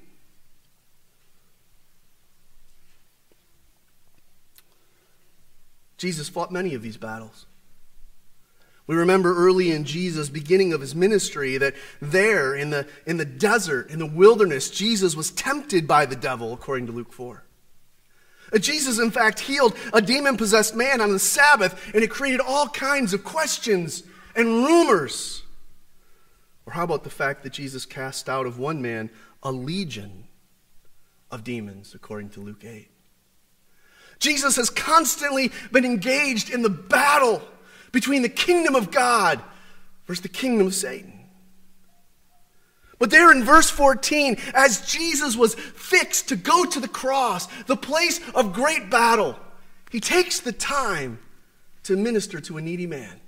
Jesus 5.98 6.28
fought 6.28 6.50
many 6.50 6.74
of 6.74 6.82
these 6.82 6.96
battles. 6.96 7.46
We 8.86 8.96
remember 8.96 9.36
early 9.36 9.70
in 9.70 9.84
Jesus' 9.84 10.30
beginning 10.30 10.72
of 10.72 10.80
his 10.80 10.94
ministry 10.94 11.58
that 11.58 11.74
there 12.00 12.54
in 12.54 12.70
the, 12.70 12.86
in 13.04 13.18
the 13.18 13.26
desert, 13.26 13.90
in 13.90 13.98
the 13.98 14.06
wilderness, 14.06 14.70
Jesus 14.70 15.14
was 15.14 15.30
tempted 15.30 15.86
by 15.86 16.06
the 16.06 16.16
devil, 16.16 16.54
according 16.54 16.86
to 16.86 16.92
Luke 16.92 17.12
4. 17.12 17.44
Uh, 18.50 18.58
Jesus, 18.58 18.98
in 18.98 19.10
fact, 19.10 19.40
healed 19.40 19.76
a 19.92 20.00
demon 20.00 20.38
possessed 20.38 20.74
man 20.74 21.02
on 21.02 21.12
the 21.12 21.18
Sabbath, 21.18 21.92
and 21.94 22.02
it 22.02 22.08
created 22.08 22.40
all 22.40 22.68
kinds 22.68 23.12
of 23.12 23.24
questions 23.24 24.04
and 24.34 24.46
rumors. 24.64 25.42
Or 26.64 26.72
how 26.72 26.84
about 26.84 27.04
the 27.04 27.10
fact 27.10 27.42
that 27.42 27.52
Jesus 27.52 27.84
cast 27.84 28.26
out 28.26 28.46
of 28.46 28.58
one 28.58 28.80
man 28.80 29.10
a 29.42 29.52
legion 29.52 30.24
of 31.30 31.44
demons, 31.44 31.94
according 31.94 32.30
to 32.30 32.40
Luke 32.40 32.64
8? 32.64 32.88
Jesus 34.18 34.56
has 34.56 34.70
constantly 34.70 35.52
been 35.70 35.84
engaged 35.84 36.50
in 36.50 36.62
the 36.62 36.70
battle 36.70 37.42
between 37.92 38.22
the 38.22 38.28
kingdom 38.28 38.74
of 38.74 38.90
God 38.90 39.40
versus 40.06 40.22
the 40.22 40.28
kingdom 40.28 40.66
of 40.66 40.74
Satan. 40.74 41.12
But 42.98 43.10
there 43.10 43.30
in 43.30 43.44
verse 43.44 43.70
14, 43.70 44.38
as 44.54 44.90
Jesus 44.90 45.36
was 45.36 45.54
fixed 45.54 46.28
to 46.28 46.36
go 46.36 46.64
to 46.64 46.80
the 46.80 46.88
cross, 46.88 47.46
the 47.64 47.76
place 47.76 48.20
of 48.34 48.52
great 48.52 48.90
battle, 48.90 49.38
he 49.90 50.00
takes 50.00 50.40
the 50.40 50.52
time 50.52 51.20
to 51.84 51.96
minister 51.96 52.40
to 52.40 52.58
a 52.58 52.60
needy 52.60 52.86
man 52.86 53.20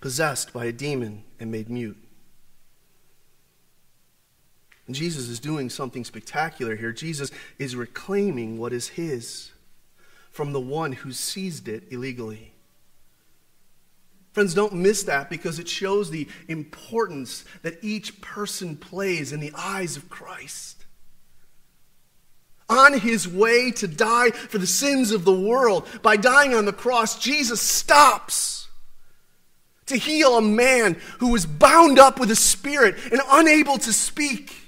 possessed 0.00 0.52
by 0.52 0.66
a 0.66 0.72
demon 0.72 1.22
and 1.40 1.50
made 1.50 1.68
mute. 1.68 1.96
And 4.92 4.96
Jesus 4.98 5.30
is 5.30 5.40
doing 5.40 5.70
something 5.70 6.04
spectacular 6.04 6.76
here. 6.76 6.92
Jesus 6.92 7.30
is 7.58 7.74
reclaiming 7.74 8.58
what 8.58 8.74
is 8.74 8.88
his 8.88 9.50
from 10.30 10.52
the 10.52 10.60
one 10.60 10.92
who 10.92 11.12
seized 11.12 11.66
it 11.66 11.84
illegally. 11.90 12.52
Friends, 14.32 14.52
don't 14.52 14.74
miss 14.74 15.04
that 15.04 15.30
because 15.30 15.58
it 15.58 15.66
shows 15.66 16.10
the 16.10 16.28
importance 16.46 17.46
that 17.62 17.82
each 17.82 18.20
person 18.20 18.76
plays 18.76 19.32
in 19.32 19.40
the 19.40 19.54
eyes 19.56 19.96
of 19.96 20.10
Christ. 20.10 20.84
On 22.68 22.92
his 22.98 23.26
way 23.26 23.70
to 23.70 23.88
die 23.88 24.28
for 24.32 24.58
the 24.58 24.66
sins 24.66 25.10
of 25.10 25.24
the 25.24 25.32
world, 25.32 25.88
by 26.02 26.18
dying 26.18 26.52
on 26.52 26.66
the 26.66 26.72
cross, 26.74 27.18
Jesus 27.18 27.62
stops 27.62 28.68
to 29.86 29.96
heal 29.96 30.36
a 30.36 30.42
man 30.42 30.98
who 31.20 31.28
was 31.28 31.46
bound 31.46 31.98
up 31.98 32.20
with 32.20 32.30
a 32.30 32.36
spirit 32.36 32.96
and 33.10 33.22
unable 33.30 33.78
to 33.78 33.92
speak. 33.94 34.61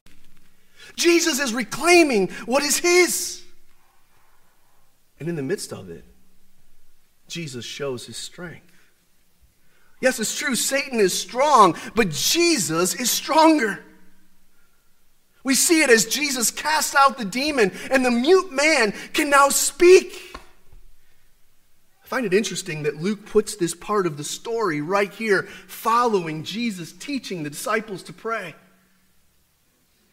Jesus 0.97 1.41
is 1.41 1.53
reclaiming 1.53 2.29
what 2.47 2.63
is 2.63 2.79
his. 2.79 3.43
And 5.19 5.29
in 5.29 5.37
the 5.37 5.43
midst 5.43 5.73
of 5.73 5.91
it, 5.91 6.05
Jesus 7.29 7.65
shows 7.65 8.07
his 8.07 8.17
strength. 8.17 8.73
Yes, 10.01 10.21
it's 10.21 10.39
true, 10.39 10.55
Satan 10.55 11.01
is 11.01 11.19
strong, 11.19 11.77
but 11.95 12.11
Jesus 12.11 12.95
is 12.95 13.11
stronger. 13.11 13.83
We 15.45 15.55
see 15.55 15.83
it 15.83 15.91
as 15.91 16.07
Jesus 16.07 16.51
cast 16.51 16.95
out 16.95 17.19
the 17.19 17.25
demon, 17.25 17.73
and 17.91 18.05
the 18.05 18.11
mute 18.11 18.53
man 18.53 18.93
can 19.13 19.31
now 19.31 19.49
speak. 19.51 20.37
I 22.03 22.07
find 22.07 22.27
it 22.27 22.35
interesting 22.35 22.83
that 22.83 22.97
Luke 23.01 23.25
puts 23.27 23.57
this 23.57 23.75
part 23.75 24.07
of 24.07 24.17
the 24.17 24.25
story 24.25 24.81
right 24.81 25.13
here, 25.13 25.45
following 25.67 26.45
Jesus 26.45 26.93
teaching 26.93 27.43
the 27.43 27.51
disciples 27.51 28.03
to 28.05 28.13
pray. 28.13 28.55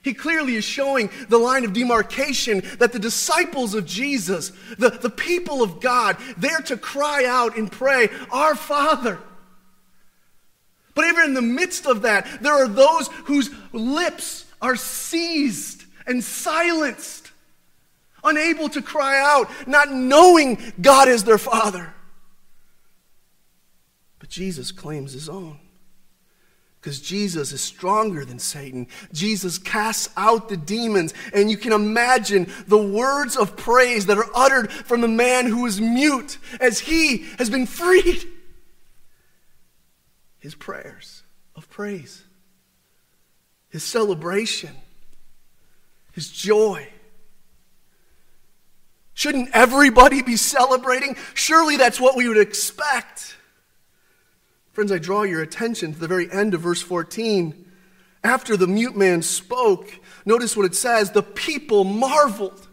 He 0.04 0.14
clearly 0.14 0.56
is 0.56 0.66
showing 0.66 1.10
the 1.30 1.38
line 1.38 1.64
of 1.64 1.74
demarcation 1.74 2.64
that 2.80 2.92
the 2.92 3.00
disciples 3.00 3.76
of 3.76 3.86
Jesus, 3.86 4.52
the, 4.78 4.90
the 4.90 5.10
people 5.10 5.62
of 5.62 5.80
God, 5.80 6.18
they're 6.38 6.62
to 6.62 6.78
cry 6.78 7.26
out 7.26 7.56
and 7.56 7.72
pray, 7.72 8.10
Our 8.32 8.56
Father 8.56 9.20
but 10.94 11.06
even 11.06 11.26
in 11.26 11.34
the 11.34 11.42
midst 11.42 11.86
of 11.86 12.02
that, 12.04 12.28
there 12.42 12.54
are 12.54 12.68
those 12.68 13.08
whose 13.26 13.50
lips 13.72 14.46
are 14.62 14.76
seized 14.76 15.86
and 16.06 16.24
silenced, 16.24 17.32
unable 18.24 18.70
to 18.70 18.82
cry 18.82 19.20
out, 19.20 19.50
not 19.68 19.92
knowing 19.92 20.74
God 20.82 21.08
is 21.08 21.24
their 21.24 21.38
Father. 21.38 21.94
But 24.20 24.30
Jesus 24.30 24.72
claims 24.72 25.14
his 25.14 25.30
own. 25.30 25.60
Because 26.82 27.00
Jesus 27.00 27.52
is 27.52 27.62
stronger 27.62 28.26
than 28.26 28.40
Satan. 28.40 28.88
Jesus 29.14 29.60
casts 29.60 30.10
out 30.18 30.50
the 30.50 30.58
demons. 30.58 31.14
And 31.32 31.52
you 31.52 31.56
can 31.56 31.74
imagine 31.74 32.52
the 32.68 32.82
words 32.82 33.38
of 33.38 33.56
praise 33.56 34.08
that 34.08 34.18
are 34.18 34.30
uttered 34.34 34.72
from 34.72 35.02
the 35.02 35.08
man 35.08 35.46
who 35.46 35.68
is 35.68 35.80
mute 35.80 36.40
as 36.60 36.80
he 36.80 37.20
has 37.38 37.52
been 37.52 37.68
freed 37.68 38.28
his 40.42 40.56
prayers 40.56 41.22
of 41.56 41.70
praise, 41.70 42.24
his 43.70 43.84
celebration, 43.84 44.72
his 46.14 46.32
joy. 46.32 46.88
Shouldn't 49.14 49.50
everybody 49.54 50.24
be 50.24 50.36
celebrating? 50.36 51.16
Surely 51.36 51.78
that's 51.78 52.02
what 52.02 52.18
we 52.18 52.28
would 52.28 52.40
expect. 52.40 53.38
Friends, 54.72 54.92
I 54.92 55.00
draw 55.00 55.24
your 55.24 55.42
attention 55.42 55.94
to 55.94 56.00
the 56.00 56.08
very 56.08 56.32
end 56.32 56.54
of 56.54 56.62
verse 56.62 56.82
14. 56.82 57.66
After 58.24 58.56
the 58.56 58.68
mute 58.68 58.96
man 58.96 59.22
spoke, 59.22 59.92
notice 60.26 60.56
what 60.56 60.66
it 60.66 60.76
says 60.76 61.12
the 61.12 61.24
people 61.24 61.84
marveled. 61.84 62.68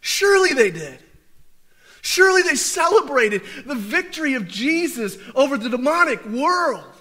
Surely 0.00 0.54
they 0.54 0.70
did. 0.70 0.98
Surely 2.02 2.42
they 2.42 2.54
celebrated 2.54 3.42
the 3.64 3.74
victory 3.74 4.34
of 4.34 4.48
Jesus 4.48 5.16
over 5.34 5.56
the 5.56 5.70
demonic 5.70 6.24
world. 6.26 6.92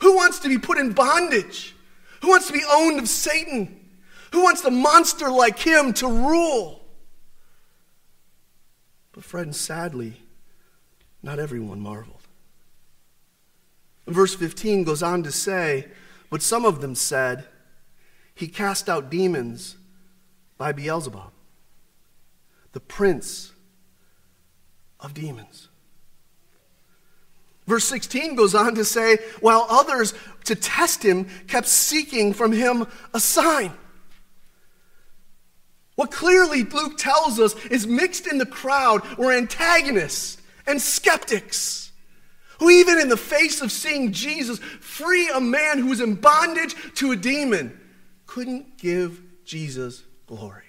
Who 0.00 0.16
wants 0.16 0.40
to 0.40 0.48
be 0.48 0.58
put 0.58 0.78
in 0.78 0.92
bondage? 0.92 1.74
Who 2.22 2.28
wants 2.28 2.46
to 2.48 2.52
be 2.52 2.64
owned 2.68 2.98
of 2.98 3.08
Satan? 3.08 3.88
Who 4.32 4.42
wants 4.42 4.62
the 4.62 4.70
monster 4.70 5.30
like 5.30 5.58
him 5.58 5.92
to 5.94 6.08
rule? 6.08 6.84
But, 9.12 9.24
friends, 9.24 9.58
sadly, 9.58 10.20
not 11.22 11.38
everyone 11.38 11.80
marveled. 11.80 12.17
Verse 14.08 14.34
15 14.34 14.84
goes 14.84 15.02
on 15.02 15.22
to 15.22 15.30
say, 15.30 15.86
But 16.30 16.42
some 16.42 16.64
of 16.64 16.80
them 16.80 16.94
said, 16.94 17.44
He 18.34 18.48
cast 18.48 18.88
out 18.88 19.10
demons 19.10 19.76
by 20.56 20.72
Beelzebub, 20.72 21.30
the 22.72 22.80
prince 22.80 23.52
of 24.98 25.12
demons. 25.12 25.68
Verse 27.66 27.84
16 27.84 28.34
goes 28.34 28.54
on 28.54 28.74
to 28.76 28.84
say, 28.84 29.18
while 29.40 29.66
others, 29.68 30.14
to 30.44 30.54
test 30.54 31.02
him, 31.02 31.26
kept 31.46 31.66
seeking 31.66 32.32
from 32.32 32.50
him 32.50 32.86
a 33.12 33.20
sign. 33.20 33.72
What 35.96 36.10
clearly 36.10 36.62
Luke 36.62 36.96
tells 36.96 37.38
us 37.38 37.54
is 37.66 37.86
mixed 37.86 38.26
in 38.26 38.38
the 38.38 38.46
crowd 38.46 39.02
were 39.18 39.32
antagonists 39.32 40.38
and 40.66 40.80
skeptics 40.80 41.87
who, 42.58 42.70
even 42.70 42.98
in 42.98 43.08
the 43.08 43.16
face 43.16 43.60
of 43.60 43.70
seeing 43.70 44.12
Jesus 44.12 44.58
free 44.58 45.28
a 45.28 45.40
man 45.40 45.78
who 45.78 45.86
was 45.86 46.00
in 46.00 46.14
bondage 46.14 46.74
to 46.96 47.12
a 47.12 47.16
demon, 47.16 47.78
couldn't 48.26 48.78
give 48.78 49.22
Jesus 49.44 50.02
glory. 50.26 50.64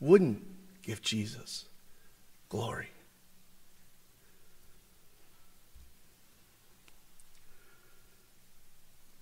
Wouldn't 0.00 0.42
give 0.82 1.00
Jesus 1.00 1.66
glory. 2.48 2.88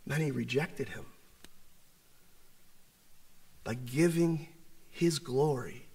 Then 0.07 0.23
he 0.23 0.33
rejected 0.33 0.89
him 0.89 1.05
by 3.63 3.75
giving 3.75 4.49
his 4.91 5.21
glory 5.21 5.87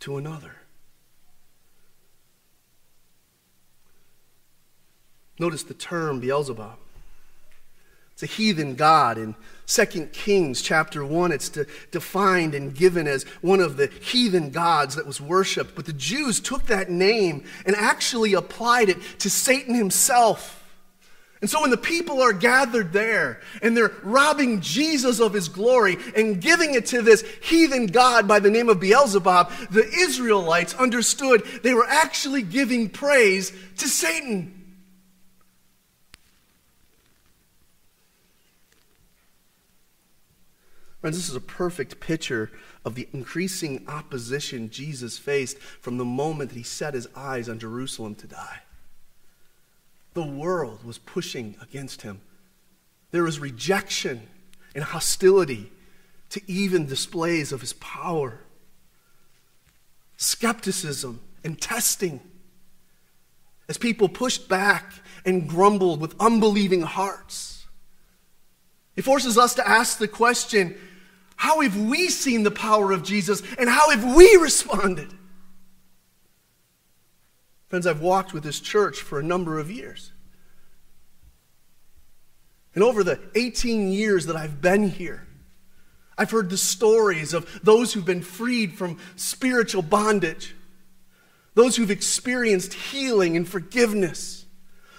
to 0.00 0.16
another. 0.16 0.61
Notice 5.42 5.64
the 5.64 5.74
term 5.74 6.20
Beelzebub. 6.20 6.76
It's 8.12 8.22
a 8.22 8.26
heathen 8.26 8.76
god. 8.76 9.18
In 9.18 9.34
2 9.66 9.86
Kings 10.12 10.62
chapter 10.62 11.04
1, 11.04 11.32
it's 11.32 11.48
de- 11.48 11.66
defined 11.90 12.54
and 12.54 12.72
given 12.72 13.08
as 13.08 13.24
one 13.40 13.58
of 13.58 13.76
the 13.76 13.88
heathen 13.88 14.50
gods 14.50 14.94
that 14.94 15.04
was 15.04 15.20
worshipped. 15.20 15.74
But 15.74 15.86
the 15.86 15.94
Jews 15.94 16.38
took 16.38 16.66
that 16.66 16.90
name 16.90 17.42
and 17.66 17.74
actually 17.74 18.34
applied 18.34 18.88
it 18.88 18.98
to 19.18 19.28
Satan 19.28 19.74
himself. 19.74 20.62
And 21.40 21.50
so 21.50 21.60
when 21.60 21.70
the 21.70 21.76
people 21.76 22.22
are 22.22 22.32
gathered 22.32 22.92
there 22.92 23.40
and 23.62 23.76
they're 23.76 23.90
robbing 24.04 24.60
Jesus 24.60 25.18
of 25.18 25.32
his 25.32 25.48
glory 25.48 25.96
and 26.14 26.40
giving 26.40 26.74
it 26.74 26.86
to 26.86 27.02
this 27.02 27.24
heathen 27.42 27.86
god 27.86 28.28
by 28.28 28.38
the 28.38 28.48
name 28.48 28.68
of 28.68 28.78
Beelzebub, 28.78 29.50
the 29.72 29.88
Israelites 29.92 30.74
understood 30.74 31.42
they 31.64 31.74
were 31.74 31.88
actually 31.88 32.42
giving 32.42 32.88
praise 32.88 33.52
to 33.78 33.88
Satan. 33.88 34.60
Friends, 41.02 41.16
this 41.16 41.28
is 41.28 41.34
a 41.34 41.40
perfect 41.40 41.98
picture 41.98 42.48
of 42.84 42.94
the 42.94 43.08
increasing 43.12 43.84
opposition 43.88 44.70
Jesus 44.70 45.18
faced 45.18 45.58
from 45.58 45.98
the 45.98 46.04
moment 46.04 46.50
that 46.50 46.56
he 46.56 46.62
set 46.62 46.94
his 46.94 47.08
eyes 47.16 47.48
on 47.48 47.58
Jerusalem 47.58 48.14
to 48.14 48.28
die. 48.28 48.60
The 50.14 50.24
world 50.24 50.84
was 50.84 50.98
pushing 50.98 51.56
against 51.60 52.02
him. 52.02 52.20
There 53.10 53.24
was 53.24 53.40
rejection 53.40 54.28
and 54.76 54.84
hostility 54.84 55.72
to 56.30 56.40
even 56.46 56.86
displays 56.86 57.50
of 57.50 57.62
his 57.62 57.72
power, 57.72 58.38
skepticism 60.16 61.18
and 61.42 61.60
testing. 61.60 62.20
As 63.68 63.76
people 63.76 64.08
pushed 64.08 64.48
back 64.48 64.92
and 65.26 65.48
grumbled 65.48 66.00
with 66.00 66.14
unbelieving 66.20 66.82
hearts, 66.82 67.66
it 68.94 69.02
forces 69.02 69.36
us 69.36 69.54
to 69.54 69.68
ask 69.68 69.98
the 69.98 70.06
question 70.06 70.76
how 71.42 71.60
have 71.62 71.76
we 71.76 72.08
seen 72.08 72.44
the 72.44 72.52
power 72.52 72.92
of 72.92 73.02
Jesus 73.02 73.42
and 73.58 73.68
how 73.68 73.90
have 73.90 74.14
we 74.14 74.36
responded? 74.40 75.12
Friends, 77.66 77.84
I've 77.84 78.00
walked 78.00 78.32
with 78.32 78.44
this 78.44 78.60
church 78.60 79.00
for 79.00 79.18
a 79.18 79.24
number 79.24 79.58
of 79.58 79.68
years. 79.68 80.12
And 82.76 82.84
over 82.84 83.02
the 83.02 83.18
18 83.34 83.90
years 83.90 84.26
that 84.26 84.36
I've 84.36 84.60
been 84.60 84.88
here, 84.88 85.26
I've 86.16 86.30
heard 86.30 86.48
the 86.48 86.56
stories 86.56 87.34
of 87.34 87.60
those 87.64 87.92
who've 87.92 88.06
been 88.06 88.22
freed 88.22 88.74
from 88.74 88.98
spiritual 89.16 89.82
bondage, 89.82 90.54
those 91.54 91.74
who've 91.74 91.90
experienced 91.90 92.72
healing 92.72 93.36
and 93.36 93.48
forgiveness, 93.48 94.44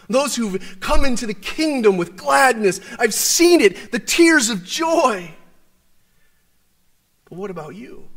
those 0.10 0.36
who've 0.36 0.78
come 0.82 1.06
into 1.06 1.26
the 1.26 1.34
kingdom 1.34 1.96
with 1.96 2.18
gladness. 2.18 2.82
I've 3.00 3.14
seen 3.14 3.62
it, 3.62 3.94
the 3.94 4.00
tears 4.00 4.50
of 4.50 4.66
joy. 4.66 5.34
But 7.34 7.40
what 7.40 7.50
about 7.50 7.74
you? 7.74 8.10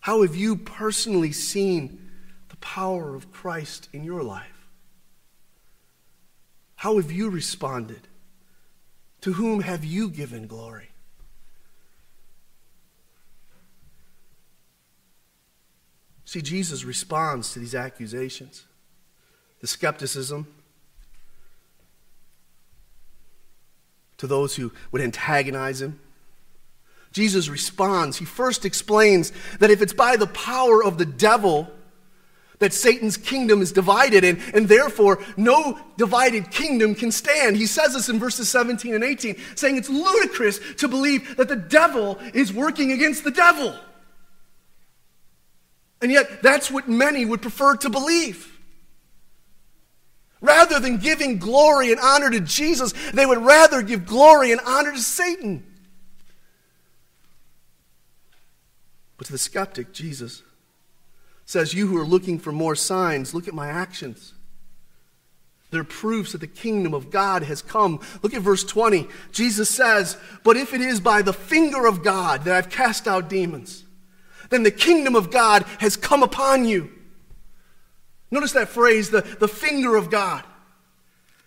How 0.00 0.22
have 0.22 0.34
you 0.34 0.56
personally 0.56 1.30
seen 1.30 2.10
the 2.48 2.56
power 2.56 3.14
of 3.14 3.32
Christ 3.32 3.90
in 3.92 4.02
your 4.02 4.22
life? 4.22 4.70
How 6.76 6.96
have 6.96 7.12
you 7.12 7.28
responded? 7.28 8.08
To 9.20 9.34
whom 9.34 9.60
have 9.60 9.84
you 9.84 10.08
given 10.08 10.46
glory? 10.46 10.88
See, 16.24 16.40
Jesus 16.40 16.82
responds 16.82 17.52
to 17.52 17.58
these 17.58 17.74
accusations, 17.74 18.64
the 19.60 19.66
skepticism, 19.66 20.46
to 24.16 24.26
those 24.26 24.56
who 24.56 24.72
would 24.92 25.02
antagonize 25.02 25.82
him. 25.82 26.00
Jesus 27.14 27.48
responds. 27.48 28.16
He 28.16 28.24
first 28.24 28.64
explains 28.64 29.32
that 29.60 29.70
if 29.70 29.80
it's 29.80 29.92
by 29.92 30.16
the 30.16 30.26
power 30.26 30.82
of 30.82 30.98
the 30.98 31.06
devil 31.06 31.70
that 32.58 32.72
Satan's 32.72 33.16
kingdom 33.16 33.62
is 33.62 33.70
divided, 33.70 34.24
and, 34.24 34.40
and 34.52 34.68
therefore 34.68 35.22
no 35.36 35.78
divided 35.96 36.50
kingdom 36.50 36.94
can 36.94 37.12
stand. 37.12 37.56
He 37.56 37.66
says 37.66 37.94
this 37.94 38.08
in 38.08 38.18
verses 38.18 38.48
17 38.48 38.94
and 38.94 39.04
18, 39.04 39.36
saying 39.54 39.76
it's 39.76 39.88
ludicrous 39.88 40.58
to 40.78 40.88
believe 40.88 41.36
that 41.36 41.48
the 41.48 41.56
devil 41.56 42.18
is 42.32 42.52
working 42.52 42.90
against 42.90 43.22
the 43.22 43.30
devil. 43.30 43.74
And 46.02 46.10
yet, 46.10 46.42
that's 46.42 46.70
what 46.70 46.88
many 46.88 47.24
would 47.24 47.42
prefer 47.42 47.76
to 47.76 47.90
believe. 47.90 48.50
Rather 50.40 50.80
than 50.80 50.98
giving 50.98 51.38
glory 51.38 51.92
and 51.92 52.00
honor 52.00 52.28
to 52.30 52.40
Jesus, 52.40 52.92
they 53.12 53.24
would 53.24 53.38
rather 53.38 53.82
give 53.82 54.04
glory 54.04 54.50
and 54.50 54.60
honor 54.66 54.92
to 54.92 54.98
Satan. 54.98 55.64
But 59.16 59.26
to 59.26 59.32
the 59.32 59.38
skeptic, 59.38 59.92
Jesus 59.92 60.42
says, 61.44 61.74
You 61.74 61.86
who 61.86 61.98
are 61.98 62.06
looking 62.06 62.38
for 62.38 62.52
more 62.52 62.74
signs, 62.74 63.34
look 63.34 63.48
at 63.48 63.54
my 63.54 63.68
actions. 63.68 64.34
They're 65.70 65.84
proofs 65.84 66.32
that 66.32 66.40
the 66.40 66.46
kingdom 66.46 66.94
of 66.94 67.10
God 67.10 67.42
has 67.42 67.60
come. 67.60 68.00
Look 68.22 68.32
at 68.32 68.42
verse 68.42 68.62
20. 68.62 69.08
Jesus 69.32 69.68
says, 69.68 70.16
But 70.44 70.56
if 70.56 70.72
it 70.72 70.80
is 70.80 71.00
by 71.00 71.22
the 71.22 71.32
finger 71.32 71.86
of 71.86 72.04
God 72.04 72.44
that 72.44 72.54
I've 72.54 72.70
cast 72.70 73.08
out 73.08 73.28
demons, 73.28 73.84
then 74.50 74.62
the 74.62 74.70
kingdom 74.70 75.16
of 75.16 75.32
God 75.32 75.64
has 75.80 75.96
come 75.96 76.22
upon 76.22 76.64
you. 76.64 76.90
Notice 78.30 78.52
that 78.52 78.68
phrase, 78.68 79.10
the, 79.10 79.22
the 79.22 79.48
finger 79.48 79.96
of 79.96 80.10
God. 80.10 80.44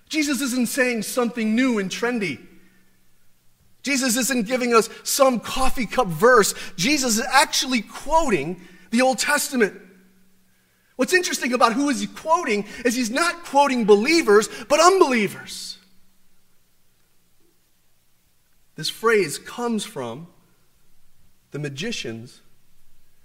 Jesus 0.09 0.41
isn't 0.41 0.67
saying 0.67 1.03
something 1.03 1.55
new 1.55 1.79
and 1.79 1.89
trendy. 1.89 2.39
Jesus 3.87 4.17
isn't 4.17 4.47
giving 4.47 4.75
us 4.75 4.89
some 5.03 5.39
coffee 5.39 5.85
cup 5.85 6.07
verse. 6.07 6.53
Jesus 6.75 7.19
is 7.19 7.25
actually 7.25 7.81
quoting 7.81 8.59
the 8.91 9.01
Old 9.01 9.17
Testament. 9.17 9.79
What's 10.97 11.13
interesting 11.13 11.53
about 11.53 11.71
who 11.71 11.87
is 11.87 12.01
he 12.01 12.07
quoting 12.07 12.65
is 12.83 12.97
he's 12.97 13.09
not 13.09 13.45
quoting 13.45 13.85
believers, 13.85 14.49
but 14.67 14.81
unbelievers. 14.81 15.77
This 18.75 18.89
phrase 18.89 19.39
comes 19.39 19.85
from 19.85 20.27
the 21.51 21.59
magicians 21.59 22.41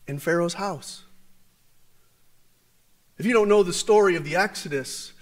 in 0.07 0.20
Pharaoh's 0.20 0.55
house. 0.55 1.03
If 3.18 3.27
you 3.27 3.33
don't 3.33 3.48
know 3.48 3.64
the 3.64 3.72
story 3.72 4.14
of 4.14 4.22
the 4.22 4.37
Exodus, 4.37 5.12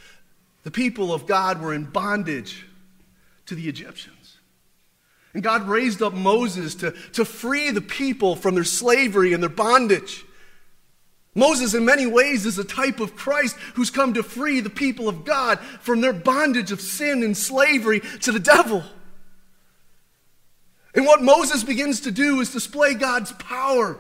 the 0.65 0.71
people 0.71 1.15
of 1.15 1.27
God 1.27 1.63
were 1.63 1.73
in 1.73 1.85
bondage 1.85 2.67
to 3.47 3.55
the 3.55 3.71
Egyptians. 3.71 4.20
And 5.33 5.43
God 5.43 5.69
raised 5.69 6.03
up 6.03 6.13
Moses 6.13 6.75
to, 6.77 6.93
to 7.13 7.25
free 7.25 7.71
the 7.71 7.81
people 7.81 8.35
from 8.35 8.55
their 8.55 8.65
slavery 8.65 9.33
and 9.33 9.43
their 9.43 9.51
bondage. 9.51 10.25
Moses, 11.35 11.75
in 11.75 11.85
many 11.85 12.07
ways, 12.07 12.45
is 12.45 12.59
a 12.59 12.65
type 12.65 12.99
of 12.99 13.15
Christ 13.15 13.57
who's 13.75 13.91
come 13.91 14.15
to 14.15 14.23
free 14.23 14.61
the 14.61 14.71
people 14.71 15.09
of 15.09 15.25
God 15.25 15.61
from 15.81 16.01
their 16.01 16.13
bondage 16.13 16.73
of 16.73 16.81
sin 16.81 17.23
and 17.23 17.37
slavery 17.37 18.01
to 18.23 18.33
the 18.33 18.41
devil. 18.41 18.83
And 20.93 21.07
what 21.07 21.23
Moses 21.23 21.63
begins 21.63 22.01
to 22.01 22.11
do 22.11 22.41
is 22.41 22.53
display 22.53 22.95
God's 22.95 23.31
power 23.33 23.97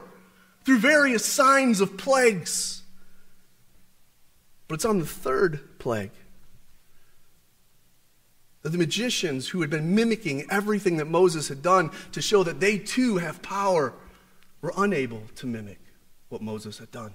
through 0.64 0.78
various 0.78 1.24
signs 1.24 1.80
of 1.80 1.96
plagues. 1.96 2.82
But 4.66 4.76
it's 4.76 4.84
on 4.84 4.98
the 4.98 5.06
third 5.06 5.78
plague 5.78 6.10
the 8.62 8.78
magicians 8.78 9.48
who 9.48 9.60
had 9.60 9.70
been 9.70 9.94
mimicking 9.94 10.44
everything 10.50 10.98
that 10.98 11.06
Moses 11.06 11.48
had 11.48 11.62
done 11.62 11.90
to 12.12 12.20
show 12.20 12.42
that 12.42 12.60
they 12.60 12.78
too 12.78 13.16
have 13.16 13.40
power 13.42 13.94
were 14.60 14.72
unable 14.76 15.22
to 15.36 15.46
mimic 15.46 15.80
what 16.28 16.42
Moses 16.42 16.78
had 16.78 16.90
done. 16.90 17.14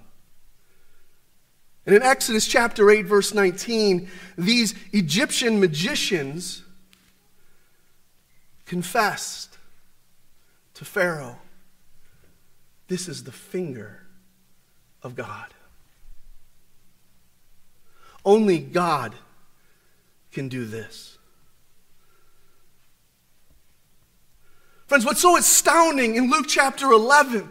And 1.86 1.94
in 1.94 2.02
Exodus 2.02 2.48
chapter 2.48 2.90
8, 2.90 3.02
verse 3.02 3.32
19, 3.32 4.08
these 4.36 4.74
Egyptian 4.92 5.60
magicians 5.60 6.64
confessed 8.64 9.56
to 10.74 10.84
Pharaoh 10.84 11.38
this 12.88 13.08
is 13.08 13.24
the 13.24 13.32
finger 13.32 14.02
of 15.02 15.16
God. 15.16 15.46
Only 18.24 18.58
God 18.58 19.14
can 20.32 20.48
do 20.48 20.64
this. 20.64 21.15
Friends, 24.86 25.04
what's 25.04 25.20
so 25.20 25.36
astounding 25.36 26.14
in 26.14 26.30
Luke 26.30 26.46
chapter 26.48 26.90
11 26.92 27.50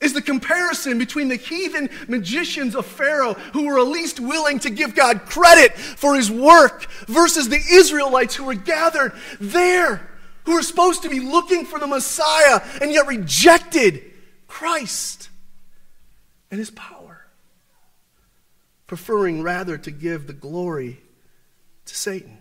is 0.00 0.12
the 0.12 0.22
comparison 0.22 0.98
between 0.98 1.28
the 1.28 1.36
heathen 1.36 1.88
magicians 2.06 2.76
of 2.76 2.86
Pharaoh 2.86 3.34
who 3.52 3.66
were 3.66 3.80
at 3.80 3.88
least 3.88 4.20
willing 4.20 4.60
to 4.60 4.70
give 4.70 4.94
God 4.94 5.22
credit 5.22 5.76
for 5.76 6.14
his 6.14 6.30
work 6.30 6.88
versus 7.08 7.48
the 7.48 7.60
Israelites 7.72 8.36
who 8.36 8.44
were 8.44 8.54
gathered 8.54 9.12
there, 9.40 10.08
who 10.44 10.54
were 10.54 10.62
supposed 10.62 11.02
to 11.02 11.08
be 11.08 11.18
looking 11.18 11.64
for 11.64 11.80
the 11.80 11.86
Messiah 11.86 12.60
and 12.80 12.92
yet 12.92 13.08
rejected 13.08 14.02
Christ 14.46 15.30
and 16.50 16.60
his 16.60 16.70
power, 16.70 17.26
preferring 18.86 19.42
rather 19.42 19.76
to 19.78 19.90
give 19.90 20.28
the 20.28 20.32
glory 20.32 21.00
to 21.86 21.94
Satan. 21.96 22.38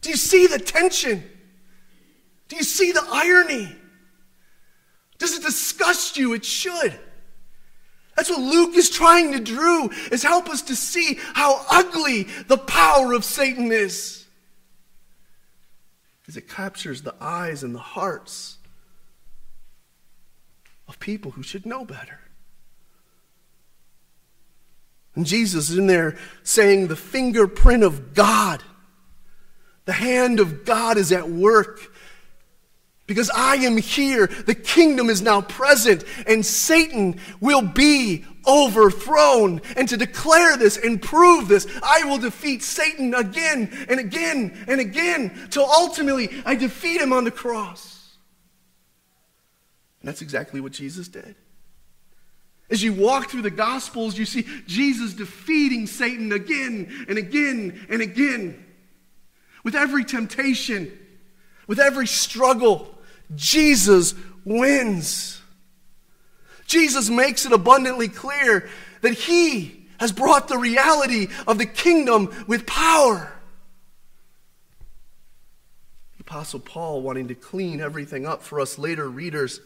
Do 0.00 0.10
you 0.10 0.16
see 0.16 0.46
the 0.46 0.58
tension? 0.58 1.22
Do 2.48 2.56
you 2.56 2.62
see 2.62 2.92
the 2.92 3.04
irony? 3.10 3.74
Does 5.18 5.36
it 5.36 5.42
disgust 5.42 6.16
you? 6.16 6.32
It 6.32 6.44
should. 6.44 6.98
That's 8.16 8.30
what 8.30 8.40
Luke 8.40 8.76
is 8.76 8.90
trying 8.90 9.32
to 9.32 9.40
do, 9.40 9.90
is 10.10 10.22
help 10.22 10.48
us 10.48 10.62
to 10.62 10.76
see 10.76 11.18
how 11.34 11.64
ugly 11.70 12.24
the 12.48 12.58
power 12.58 13.12
of 13.12 13.24
Satan 13.24 13.70
is. 13.72 14.26
As 16.26 16.36
it 16.36 16.48
captures 16.48 17.02
the 17.02 17.14
eyes 17.20 17.62
and 17.62 17.74
the 17.74 17.78
hearts 17.78 18.58
of 20.86 20.98
people 21.00 21.30
who 21.32 21.42
should 21.42 21.64
know 21.64 21.84
better. 21.84 22.20
And 25.14 25.26
Jesus 25.26 25.70
is 25.70 25.78
in 25.78 25.86
there 25.86 26.16
saying, 26.42 26.88
The 26.88 26.96
fingerprint 26.96 27.82
of 27.82 28.14
God, 28.14 28.62
the 29.90 29.94
hand 29.94 30.38
of 30.38 30.64
God 30.64 30.98
is 30.98 31.10
at 31.10 31.28
work 31.28 31.92
because 33.06 33.28
I 33.28 33.56
am 33.56 33.76
here. 33.76 34.28
The 34.28 34.54
kingdom 34.54 35.10
is 35.10 35.20
now 35.20 35.40
present, 35.40 36.04
and 36.28 36.46
Satan 36.46 37.18
will 37.40 37.62
be 37.62 38.24
overthrown. 38.46 39.60
And 39.76 39.88
to 39.88 39.96
declare 39.96 40.56
this 40.56 40.76
and 40.76 41.02
prove 41.02 41.48
this, 41.48 41.66
I 41.82 42.04
will 42.04 42.18
defeat 42.18 42.62
Satan 42.62 43.14
again 43.14 43.68
and 43.88 43.98
again 43.98 44.64
and 44.68 44.80
again 44.80 45.48
till 45.50 45.64
ultimately 45.64 46.30
I 46.46 46.54
defeat 46.54 47.00
him 47.00 47.12
on 47.12 47.24
the 47.24 47.32
cross. 47.32 48.14
And 50.00 50.08
that's 50.08 50.22
exactly 50.22 50.60
what 50.60 50.70
Jesus 50.70 51.08
did. 51.08 51.34
As 52.70 52.80
you 52.80 52.92
walk 52.92 53.28
through 53.28 53.42
the 53.42 53.50
Gospels, 53.50 54.16
you 54.16 54.24
see 54.24 54.46
Jesus 54.68 55.14
defeating 55.14 55.88
Satan 55.88 56.30
again 56.30 57.06
and 57.08 57.18
again 57.18 57.88
and 57.90 58.00
again. 58.00 58.66
With 59.62 59.74
every 59.74 60.04
temptation, 60.04 60.90
with 61.66 61.78
every 61.78 62.06
struggle, 62.06 62.98
Jesus 63.36 64.14
wins. 64.44 65.40
Jesus 66.66 67.10
makes 67.10 67.46
it 67.46 67.52
abundantly 67.52 68.08
clear 68.08 68.68
that 69.02 69.14
he 69.14 69.86
has 69.98 70.12
brought 70.12 70.48
the 70.48 70.56
reality 70.56 71.28
of 71.46 71.58
the 71.58 71.66
kingdom 71.66 72.32
with 72.46 72.66
power. 72.66 73.32
The 76.16 76.22
Apostle 76.22 76.60
Paul, 76.60 77.02
wanting 77.02 77.28
to 77.28 77.34
clean 77.34 77.80
everything 77.80 78.26
up 78.26 78.42
for 78.42 78.60
us 78.60 78.78
later 78.78 79.08
readers, 79.08 79.60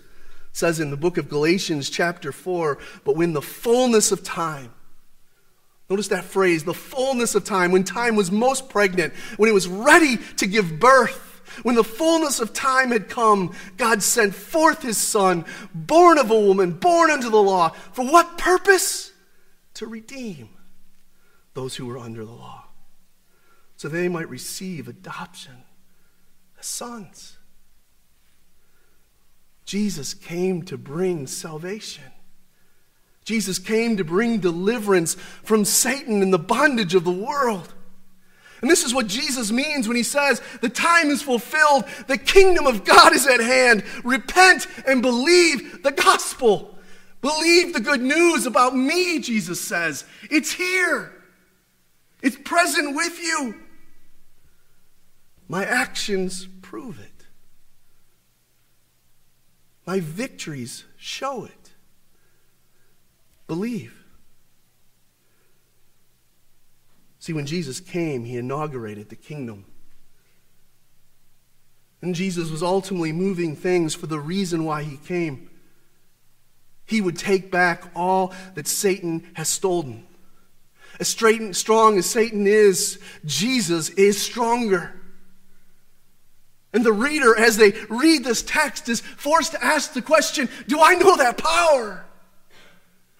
says 0.53 0.81
in 0.81 0.91
the 0.91 0.97
book 0.97 1.19
of 1.19 1.29
Galatians, 1.29 1.89
chapter 1.89 2.33
4, 2.33 2.79
but 3.05 3.17
when 3.17 3.33
the 3.33 3.43
fullness 3.43 4.11
of 4.11 4.25
time, 4.25 4.74
notice 5.89 6.09
that 6.09 6.25
phrase, 6.25 6.65
the 6.65 6.75
fullness 6.75 7.35
of 7.35 7.45
time, 7.45 7.73
when 7.73 7.85
time 7.85 8.17
was 8.17 8.31
most 8.31 8.69
pregnant, 8.69 9.15
when 9.37 9.49
it 9.49 9.55
was 9.55 9.69
ready 9.69 10.17
to 10.37 10.47
give 10.47 10.79
birth, 10.81 11.43
when 11.63 11.75
the 11.75 11.85
fullness 11.85 12.41
of 12.41 12.53
time 12.53 12.91
had 12.91 13.09
come, 13.09 13.55
God 13.77 14.03
sent 14.03 14.35
forth 14.35 14.83
his 14.83 14.99
Son, 14.99 15.45
born 15.75 16.19
of 16.19 16.31
a 16.31 16.41
woman, 16.41 16.73
born 16.73 17.11
under 17.11 17.31
the 17.31 17.43
law. 17.43 17.71
For 17.93 18.05
what 18.05 18.39
purpose? 18.39 19.13
To 19.75 19.87
redeem 19.87 20.49
those 21.55 21.77
who 21.77 21.87
were 21.87 21.99
under 21.99 22.25
the 22.25 22.33
law, 22.33 22.65
so 23.77 23.89
they 23.89 24.09
might 24.09 24.29
receive 24.29 24.89
adoption 24.89 25.65
as 26.59 26.67
sons. 26.67 27.39
Jesus 29.65 30.15
came 30.15 30.63
to 30.65 30.77
bring 30.77 31.27
salvation. 31.27 32.14
Jesus 33.25 33.59
came 33.59 33.97
to 33.97 34.05
bring 34.05 34.39
deliverance 34.39 35.15
from 35.43 35.65
Satan 35.65 36.23
and 36.23 36.33
the 36.33 36.39
bondage 36.39 36.95
of 36.95 37.05
the 37.05 37.11
world. 37.11 37.73
And 38.61 38.71
this 38.71 38.85
is 38.85 38.95
what 38.95 39.09
Jesus 39.09 39.51
means 39.51 39.89
when 39.89 39.97
he 39.97 40.03
says, 40.03 40.41
The 40.63 40.69
time 40.69 41.09
is 41.09 41.23
fulfilled, 41.23 41.85
the 42.07 42.17
kingdom 42.17 42.67
of 42.67 42.85
God 42.85 43.13
is 43.15 43.27
at 43.27 43.41
hand. 43.41 43.85
Repent 44.05 44.67
and 44.87 45.03
believe 45.03 45.83
the 45.83 45.93
gospel. 45.93 46.79
Believe 47.21 47.73
the 47.73 47.81
good 47.81 48.03
news 48.03 48.45
about 48.45 48.77
me, 48.77 49.19
Jesus 49.19 49.61
says. 49.61 50.05
It's 50.31 50.53
here, 50.53 51.13
it's 52.23 52.37
present 52.37 52.95
with 52.95 53.19
you. 53.23 53.55
My 55.49 55.65
actions 55.65 56.47
prove 56.63 56.99
it, 57.01 57.27
my 59.87 60.01
victories 60.01 60.85
show 60.97 61.45
it. 61.45 61.64
Believe. 63.47 63.95
See, 67.19 67.33
when 67.33 67.47
Jesus 67.47 67.81
came, 67.81 68.25
he 68.25 68.37
inaugurated 68.37 69.09
the 69.09 69.17
kingdom. 69.17 69.65
And 72.03 72.15
Jesus 72.15 72.51
was 72.51 72.63
ultimately 72.63 73.13
moving 73.13 73.57
things 73.57 73.95
for 73.95 74.07
the 74.07 74.21
reason 74.21 74.65
why 74.65 74.83
he 74.83 74.99
came. 74.99 75.49
He 76.85 77.01
would 77.01 77.17
take 77.17 77.51
back 77.51 77.85
all 77.95 78.35
that 78.55 78.69
Satan 78.69 79.27
has 79.35 79.49
stolen. 79.49 80.07
As 81.01 81.09
strong 81.09 81.99
as 81.99 82.07
Satan 82.07 82.47
is, 82.47 82.99
Jesus 83.25 83.89
is 83.89 84.21
stronger. 84.21 84.93
And 86.75 86.85
the 86.85 86.93
reader, 86.93 87.39
as 87.39 87.57
they 87.57 87.73
read 87.89 88.25
this 88.25 88.43
text, 88.43 88.89
is 88.89 89.01
forced 89.01 89.53
to 89.53 89.65
ask 89.65 89.93
the 89.93 90.03
question 90.03 90.49
Do 90.69 90.81
I 90.83 90.95
know 90.97 91.17
that 91.17 91.39
power? 91.39 92.05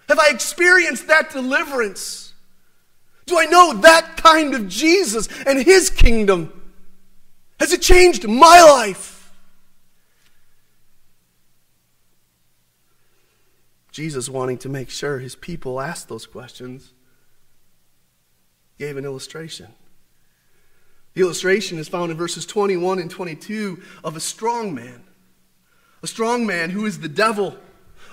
Have 0.07 0.19
I 0.19 0.29
experienced 0.29 1.07
that 1.07 1.31
deliverance? 1.31 2.33
Do 3.25 3.39
I 3.39 3.45
know 3.45 3.73
that 3.81 4.17
kind 4.17 4.53
of 4.53 4.67
Jesus 4.67 5.27
and 5.45 5.61
his 5.61 5.89
kingdom? 5.89 6.51
Has 7.59 7.73
it 7.73 7.81
changed 7.81 8.27
my 8.27 8.61
life? 8.61 9.33
Jesus, 13.91 14.27
wanting 14.27 14.57
to 14.59 14.69
make 14.69 14.89
sure 14.89 15.19
his 15.19 15.35
people 15.35 15.79
asked 15.79 16.09
those 16.09 16.27
questions, 16.27 16.91
gave 18.77 18.97
an 18.97 19.05
illustration. 19.05 19.73
The 21.13 21.21
illustration 21.21 21.79
is 21.79 21.87
found 21.87 22.11
in 22.11 22.17
verses 22.17 22.45
21 22.45 22.99
and 22.99 23.09
22 23.09 23.81
of 24.03 24.17
a 24.17 24.19
strong 24.19 24.75
man. 24.75 25.01
A 26.03 26.07
strong 26.07 26.45
man 26.45 26.71
who 26.71 26.85
is 26.85 26.99
the 26.99 27.07
devil. 27.07 27.55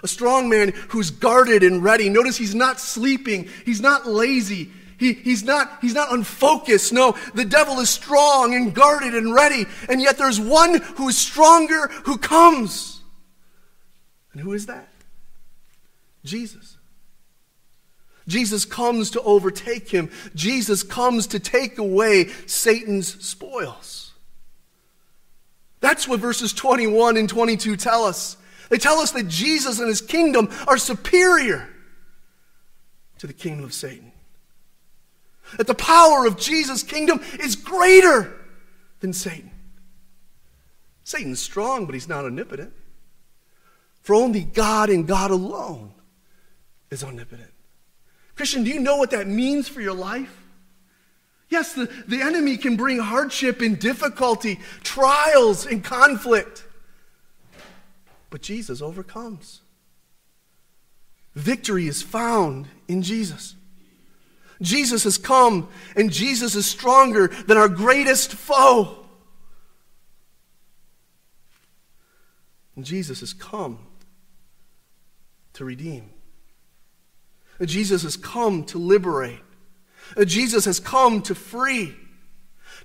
A 0.03 0.09
strong 0.09 0.49
man 0.49 0.73
who's 0.89 1.11
guarded 1.11 1.63
and 1.63 1.83
ready. 1.83 2.09
Notice 2.09 2.37
he's 2.37 2.55
not 2.55 2.81
sleeping, 2.81 3.49
he's 3.65 3.81
not 3.81 4.07
lazy, 4.07 4.71
he, 4.99 5.15
he's, 5.15 5.43
not, 5.43 5.79
he's 5.81 5.95
not 5.95 6.13
unfocused. 6.13 6.93
No, 6.93 7.17
the 7.35 7.45
devil 7.45 7.81
is 7.81 7.91
strong 7.91 8.55
and 8.55 8.73
guarded 8.73 9.15
and 9.15 9.35
ready. 9.35 9.67
And 9.89 10.01
yet 10.01 10.17
there's 10.17 10.39
one 10.39 10.81
who 10.81 11.09
is 11.09 11.19
stronger 11.19 11.89
who 12.05 12.19
comes. 12.19 13.01
And 14.33 14.41
who 14.41 14.53
is 14.53 14.67
that? 14.67 14.89
Jesus. 16.25 16.77
Jesus 18.29 18.65
comes 18.65 19.11
to 19.11 19.23
overtake 19.23 19.89
him. 19.89 20.09
Jesus 20.35 20.83
comes 20.83 21.27
to 21.29 21.41
take 21.41 21.79
away 21.79 22.29
Satan's 22.47 23.25
spoils. 23.25 24.13
That's 25.81 26.07
what 26.07 26.21
verses 26.21 26.53
21 26.53 27.17
and 27.17 27.29
22 27.29 27.77
tell 27.77 28.05
us. 28.05 28.37
They 28.73 28.79
tell 28.79 29.01
us 29.01 29.11
that 29.11 29.29
Jesus 29.29 29.81
and 29.81 29.89
his 29.89 30.01
kingdom 30.01 30.49
are 30.67 30.79
superior 30.79 31.69
to 33.19 33.27
the 33.27 33.35
kingdom 33.35 33.67
of 33.67 33.75
Satan. 33.75 34.13
That 35.59 35.67
the 35.67 35.75
power 35.75 36.25
of 36.25 36.39
Jesus' 36.39 36.83
kingdom 36.83 37.21
is 37.39 37.55
greater 37.55 38.33
than 39.01 39.13
Satan. 39.13 39.51
Satan's 41.05 41.39
strong, 41.39 41.85
but 41.85 41.93
he's 41.93 42.09
not 42.09 42.25
omnipotent. 42.25 42.73
For 44.01 44.15
only 44.15 44.43
God 44.43 44.89
and 44.89 45.07
God 45.07 45.31
alone 45.31 45.93
is 46.91 47.05
omnipotent. 47.05 47.53
Christian, 48.37 48.65
do 48.65 48.71
you 48.71 48.81
know 48.81 48.97
what 48.97 49.11
that 49.11 49.27
means 49.27 49.69
for 49.69 49.83
your 49.83 49.93
life? 49.93 50.35
Yes, 51.51 51.75
the, 51.75 51.91
the 52.09 52.23
enemy 52.23 52.57
can 52.57 52.77
bring 52.77 53.01
hardship 53.01 53.61
and 53.61 53.79
difficulty, 53.79 54.61
trials 54.83 55.67
and 55.67 55.85
conflict. 55.85 56.65
But 58.33 58.41
Jesus 58.41 58.81
overcomes. 58.81 59.61
Victory 61.35 61.87
is 61.87 62.01
found 62.01 62.67
in 62.89 63.03
Jesus. 63.03 63.55
Jesus 64.63 65.05
has 65.05 65.19
come, 65.19 65.69
and 65.95 66.11
Jesus 66.11 66.55
is 66.55 66.65
stronger 66.65 67.29
than 67.29 67.59
our 67.59 67.69
greatest 67.69 68.33
foe. 68.33 69.05
And 72.75 72.87
Jesus 72.87 73.21
has 73.21 73.35
come 73.35 73.79
to 75.53 75.67
redeem. 75.67 76.09
Jesus 77.63 78.03
has 78.03 78.17
come 78.17 78.65
to 78.65 78.79
liberate. 78.79 79.41
Jesus 80.25 80.65
has 80.65 80.81
come 80.81 81.21
to 81.23 81.35
free, 81.35 81.95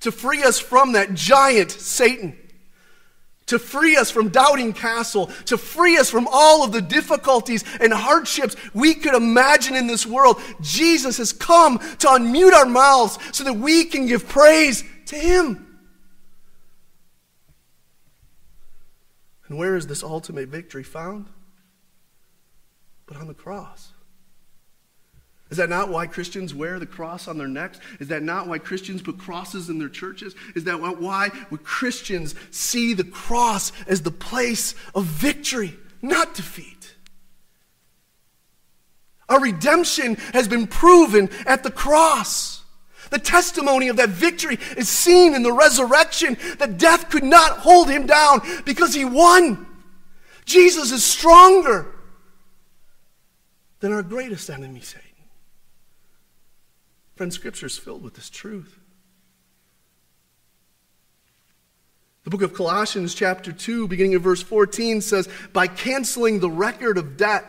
to 0.02 0.12
free 0.12 0.44
us 0.44 0.60
from 0.60 0.92
that 0.92 1.14
giant 1.14 1.72
Satan 1.72 2.36
to 3.48 3.58
free 3.58 3.98
us 3.98 4.12
from 4.12 4.30
doubting 4.30 4.74
castle, 4.74 5.28
to 5.46 5.58
free 5.58 5.98
us 5.98 6.10
from 6.10 6.28
all 6.32 6.64
of 6.64 6.72
the 6.72 6.82
difficulties 6.82 7.64
and 7.80 7.92
hardships 7.92 8.56
we 8.74 8.94
could 8.94 9.16
imagine 9.16 9.76
in 9.76 9.88
this 9.88 10.06
world. 10.06 10.40
Jesus 10.62 11.18
has 11.18 11.34
come 11.34 11.80
to 11.80 12.08
unmute 12.08 12.54
our 12.54 12.66
mouths 12.66 13.18
so 13.32 13.44
that 13.44 13.54
we 13.54 13.86
can 13.86 14.06
give 14.06 14.28
praise 14.28 14.84
to 15.08 15.16
Him. 15.16 15.64
And 19.48 19.58
where 19.58 19.76
is 19.76 19.88
this 19.88 20.04
ultimate 20.04 20.50
victory 20.50 20.84
found? 20.84 21.28
But 23.06 23.18
on 23.18 23.28
the 23.28 23.34
cross. 23.34 23.94
Is 25.50 25.58
that 25.58 25.70
not 25.70 25.90
why 25.90 26.08
Christians 26.08 26.54
wear 26.54 26.78
the 26.78 26.86
cross 26.86 27.28
on 27.28 27.38
their 27.38 27.48
necks? 27.48 27.80
Is 28.00 28.10
that 28.10 28.22
not 28.22 28.48
why 28.48 28.58
Christians 28.58 29.02
put 29.02 29.18
crosses 29.18 29.70
in 29.70 29.80
their 29.80 29.90
churches? 29.90 30.36
Is 30.56 30.66
that 30.66 30.80
why 30.82 31.32
would 31.50 31.64
Christians 31.64 32.36
see 32.52 32.94
the 32.94 33.06
cross 33.06 33.72
as 33.88 34.02
the 34.02 34.12
place 34.12 34.76
of 34.94 35.06
victory, 35.06 35.74
not 36.02 36.34
defeat? 36.34 36.96
Our 39.30 39.40
redemption 39.42 40.16
has 40.34 40.48
been 40.48 40.68
proven 40.68 41.30
at 41.46 41.64
the 41.64 41.72
cross. 41.72 42.64
The 43.10 43.20
testimony 43.20 43.88
of 43.88 43.98
that 43.98 44.10
victory 44.10 44.60
is 44.76 44.90
seen 44.90 45.34
in 45.34 45.44
the 45.44 45.54
resurrection 45.54 46.38
that 46.60 46.78
death 46.78 47.10
could 47.10 47.24
not 47.24 47.60
hold 47.60 47.90
him 47.90 48.06
down 48.06 48.42
because 48.66 48.94
he 48.94 49.06
won. 49.06 49.66
Jesus 50.44 50.92
is 50.92 51.06
stronger 51.06 51.88
than 53.80 53.94
our 53.94 54.04
greatest 54.04 54.50
enemy, 54.50 54.82
Satan. 54.82 55.07
Friends, 57.18 57.34
Scripture 57.34 57.66
is 57.66 57.80
filled 57.80 58.04
with 58.04 58.14
this 58.14 58.30
truth. 58.30 58.80
The 62.26 62.30
book 62.30 62.44
of 62.44 62.54
Colossians, 62.54 63.16
chapter 63.16 63.52
2, 63.52 63.88
beginning 63.88 64.14
of 64.14 64.22
verse 64.22 64.44
14, 64.44 65.02
says, 65.02 65.28
By 65.52 65.66
canceling 65.66 66.40
the 66.40 66.50
record 66.50 67.00
of 67.00 67.18
debt 67.18 67.46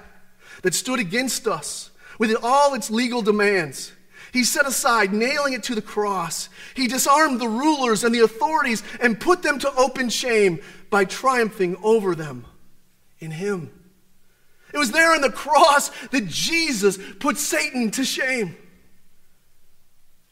that 0.63 0.73
stood 0.73 1.01
against 1.01 1.47
us 1.47 1.91
with 2.19 2.35
all 2.43 2.73
its 2.73 2.91
legal 2.91 3.21
demands, 3.21 3.93
he 4.33 4.43
set 4.43 4.67
aside, 4.67 5.13
nailing 5.13 5.53
it 5.53 5.65
to 5.65 5.75
the 5.75 5.83
cross. 5.83 6.49
He 6.75 6.87
disarmed 6.87 7.39
the 7.39 7.49
rulers 7.49 8.05
and 8.05 8.15
the 8.15 8.25
authorities 8.25 8.83
and 9.03 9.21
put 9.21 9.43
them 9.43 9.59
to 9.59 9.75
open 9.75 10.09
shame 10.09 10.61
by 10.89 11.05
triumphing 11.05 11.77
over 11.83 12.15
them 12.15 12.47
in 13.19 13.33
him. 13.33 13.71
It 14.73 14.79
was 14.79 14.93
there 14.93 15.15
on 15.15 15.21
the 15.21 15.31
cross 15.31 15.91
that 16.09 16.27
Jesus 16.27 16.99
put 17.19 17.37
Satan 17.37 17.91
to 17.91 18.05
shame. 18.05 18.57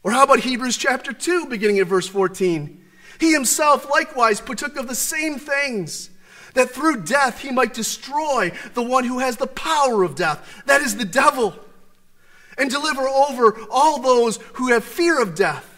Or 0.07 0.11
how 0.11 0.23
about 0.23 0.39
Hebrews 0.39 0.77
chapter 0.77 1.11
2, 1.11 1.47
beginning 1.47 1.79
at 1.79 1.87
verse 1.87 2.07
14? 2.07 2.81
He 3.19 3.33
himself 3.33 3.89
likewise 3.89 4.39
partook 4.39 4.77
of 4.77 4.87
the 4.87 4.95
same 4.95 5.37
things, 5.37 6.09
that 6.53 6.69
through 6.69 7.03
death 7.03 7.41
he 7.41 7.51
might 7.51 7.73
destroy 7.73 8.53
the 8.73 8.83
one 8.83 9.03
who 9.03 9.19
has 9.19 9.35
the 9.35 9.47
power 9.47 10.03
of 10.03 10.15
death, 10.15 10.63
that 10.65 10.79
is 10.79 10.95
the 10.95 11.03
devil, 11.03 11.53
and 12.57 12.71
deliver 12.71 13.01
over 13.01 13.59
all 13.69 14.01
those 14.01 14.37
who 14.53 14.69
have 14.69 14.85
fear 14.85 15.21
of 15.21 15.35
death. 15.35 15.69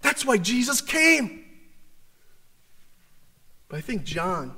That's 0.00 0.24
why 0.24 0.38
Jesus 0.38 0.80
came. 0.80 1.44
But 3.66 3.78
I 3.78 3.80
think 3.80 4.04
John 4.04 4.54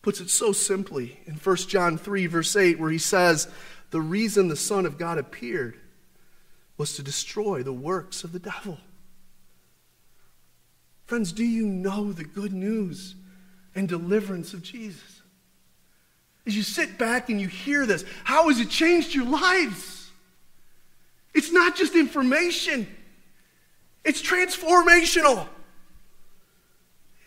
puts 0.00 0.20
it 0.20 0.30
so 0.30 0.52
simply 0.52 1.18
in 1.26 1.34
1 1.34 1.56
John 1.56 1.98
3, 1.98 2.26
verse 2.28 2.54
8, 2.54 2.78
where 2.78 2.92
he 2.92 2.98
says, 2.98 3.48
The 3.90 4.00
reason 4.00 4.46
the 4.46 4.54
Son 4.54 4.86
of 4.86 4.96
God 4.96 5.18
appeared 5.18 5.79
was 6.80 6.96
to 6.96 7.02
destroy 7.02 7.62
the 7.62 7.74
works 7.74 8.24
of 8.24 8.32
the 8.32 8.38
devil. 8.38 8.78
Friends, 11.04 11.30
do 11.30 11.44
you 11.44 11.66
know 11.66 12.10
the 12.10 12.24
good 12.24 12.54
news 12.54 13.16
and 13.74 13.86
deliverance 13.86 14.54
of 14.54 14.62
Jesus? 14.62 15.20
As 16.46 16.56
you 16.56 16.62
sit 16.62 16.96
back 16.96 17.28
and 17.28 17.38
you 17.38 17.48
hear 17.48 17.84
this, 17.84 18.02
how 18.24 18.48
has 18.48 18.60
it 18.60 18.70
changed 18.70 19.14
your 19.14 19.26
lives? 19.26 20.10
It's 21.34 21.52
not 21.52 21.76
just 21.76 21.94
information, 21.94 22.86
it's 24.02 24.22
transformational. 24.22 25.46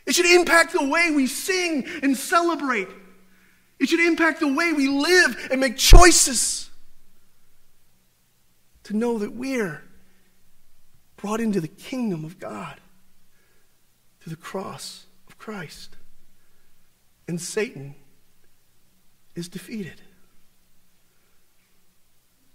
It 0.07 0.15
should 0.15 0.25
impact 0.25 0.73
the 0.73 0.89
way 0.89 1.11
we 1.11 1.27
sing 1.27 1.85
and 2.01 2.17
celebrate. 2.17 2.87
It 3.79 3.87
should 3.87 3.99
impact 3.99 4.39
the 4.39 4.51
way 4.51 4.73
we 4.73 4.87
live 4.87 5.49
and 5.51 5.61
make 5.61 5.77
choices 5.77 6.71
to 8.83 8.95
know 8.95 9.17
that 9.19 9.33
we're 9.33 9.83
brought 11.15 11.39
into 11.39 11.61
the 11.61 11.67
kingdom 11.67 12.25
of 12.25 12.39
God 12.39 12.79
through 14.19 14.31
the 14.31 14.41
cross 14.41 15.05
of 15.27 15.37
Christ. 15.37 15.95
And 17.27 17.39
Satan 17.39 17.95
is 19.35 19.47
defeated. 19.47 20.01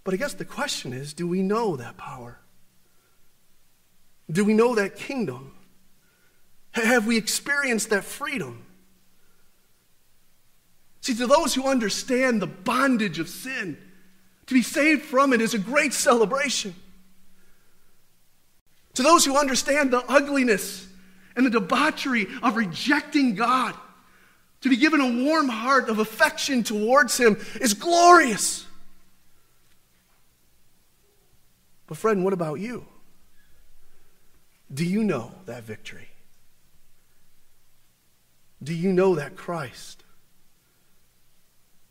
But 0.05 0.15
I 0.15 0.17
guess 0.17 0.35
the 0.35 0.45
question 0.45 0.93
is 0.93 1.13
do 1.13 1.27
we 1.27 1.43
know 1.43 1.77
that 1.77 1.97
power? 1.97 2.39
Do 4.31 4.45
we 4.45 4.55
know 4.55 4.75
that 4.75 4.97
kingdom? 4.97 5.55
Have 6.73 7.07
we 7.07 7.17
experienced 7.17 7.91
that 7.91 8.05
freedom? 8.05 8.65
See, 11.01 11.15
to 11.15 11.27
those 11.27 11.55
who 11.55 11.67
understand 11.67 12.43
the 12.43 12.47
bondage 12.47 13.19
of 13.19 13.29
sin, 13.29 13.79
to 14.49 14.55
be 14.55 14.63
saved 14.63 15.03
from 15.03 15.33
it 15.33 15.41
is 15.41 15.55
a 15.55 15.59
great 15.59 15.93
celebration. 15.93 16.75
To 18.95 19.03
those 19.03 19.25
who 19.25 19.37
understand 19.37 19.93
the 19.93 20.05
ugliness 20.09 20.87
and 21.37 21.47
the 21.47 21.51
debauchery 21.51 22.27
of 22.43 22.57
rejecting 22.57 23.35
God, 23.35 23.75
to 24.63 24.69
be 24.69 24.77
given 24.77 25.01
a 25.01 25.25
warm 25.25 25.49
heart 25.49 25.89
of 25.89 25.99
affection 25.99 26.65
towards 26.65 27.17
Him 27.17 27.37
is 27.61 27.75
glorious. 27.75 28.67
But, 31.87 31.99
friend, 31.99 32.25
what 32.25 32.33
about 32.33 32.59
you? 32.59 32.87
Do 34.73 34.85
you 34.85 35.05
know 35.05 35.33
that 35.47 35.63
victory? 35.63 36.09
Do 38.63 38.75
you 38.75 38.93
know 38.93 39.15
that 39.15 39.37
Christ? 39.37 40.03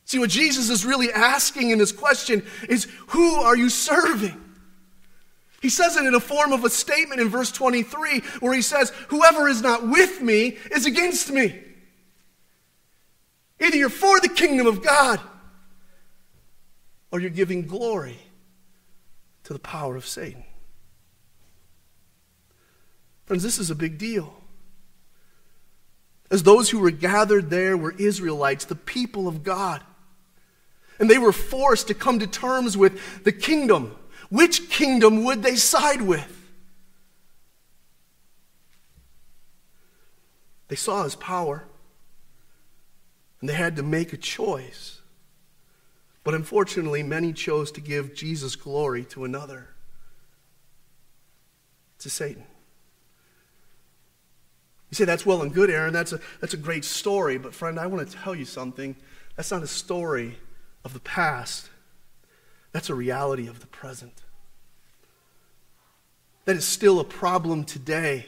See, 0.07 0.19
what 0.19 0.29
Jesus 0.29 0.69
is 0.69 0.85
really 0.85 1.11
asking 1.11 1.71
in 1.71 1.79
this 1.79 1.91
question 1.91 2.41
is 2.69 2.87
who 3.07 3.35
are 3.41 3.57
you 3.57 3.69
serving? 3.69 4.41
He 5.61 5.67
says 5.67 5.97
it 5.97 6.05
in 6.05 6.15
a 6.15 6.19
form 6.21 6.53
of 6.53 6.63
a 6.63 6.69
statement 6.69 7.19
in 7.19 7.27
verse 7.27 7.51
23 7.51 8.21
where 8.39 8.53
he 8.53 8.61
says, 8.61 8.91
Whoever 9.09 9.49
is 9.49 9.61
not 9.61 9.85
with 9.85 10.21
me 10.21 10.57
is 10.71 10.85
against 10.85 11.29
me. 11.29 11.59
Either 13.59 13.75
you're 13.75 13.89
for 13.89 14.17
the 14.21 14.29
kingdom 14.29 14.65
of 14.65 14.81
God 14.81 15.19
or 17.11 17.19
you're 17.19 17.29
giving 17.29 17.67
glory 17.67 18.17
to 19.43 19.51
the 19.51 19.59
power 19.59 19.97
of 19.97 20.07
Satan. 20.07 20.45
Friends, 23.25 23.43
this 23.43 23.59
is 23.59 23.69
a 23.69 23.75
big 23.75 23.97
deal. 23.97 24.33
As 26.31 26.43
those 26.43 26.69
who 26.69 26.79
were 26.79 26.91
gathered 26.91 27.49
there 27.49 27.75
were 27.75 27.91
Israelites, 27.91 28.63
the 28.63 28.75
people 28.75 29.27
of 29.27 29.43
God. 29.43 29.83
And 30.99 31.09
they 31.09 31.17
were 31.17 31.31
forced 31.31 31.87
to 31.87 31.93
come 31.93 32.19
to 32.19 32.27
terms 32.27 32.75
with 32.75 33.23
the 33.23 33.31
kingdom. 33.31 33.95
Which 34.29 34.69
kingdom 34.69 35.23
would 35.23 35.43
they 35.43 35.55
side 35.55 36.01
with? 36.01 36.33
They 40.67 40.75
saw 40.75 41.03
his 41.03 41.15
power, 41.15 41.63
and 43.39 43.49
they 43.49 43.53
had 43.53 43.77
to 43.77 43.83
make 43.83 44.11
a 44.11 44.17
choice. 44.17 44.99
But 46.23 46.33
unfortunately, 46.33 47.03
many 47.03 47.31
chose 47.31 47.71
to 47.71 47.81
give 47.81 48.13
Jesus 48.13 48.57
glory 48.57 49.05
to 49.05 49.23
another, 49.23 49.69
to 51.99 52.09
Satan. 52.09 52.43
You 54.89 54.95
say, 54.95 55.05
that's 55.05 55.25
well 55.25 55.41
and 55.41 55.53
good, 55.53 55.69
Aaron. 55.69 55.93
That's 55.93 56.11
a, 56.11 56.19
that's 56.41 56.53
a 56.53 56.57
great 56.57 56.83
story. 56.83 57.37
But, 57.37 57.53
friend, 57.53 57.79
I 57.79 57.87
want 57.87 58.09
to 58.09 58.17
tell 58.17 58.35
you 58.35 58.45
something. 58.45 58.95
That's 59.35 59.51
not 59.51 59.63
a 59.63 59.67
story 59.67 60.37
of 60.87 60.93
the 60.93 61.01
past, 61.01 61.69
that's 62.71 62.89
a 62.89 62.95
reality 62.95 63.45
of 63.45 63.59
the 63.59 63.67
present. 63.67 64.23
That 66.45 66.55
is 66.55 66.65
still 66.65 67.01
a 67.01 67.03
problem 67.03 67.65
today. 67.65 68.25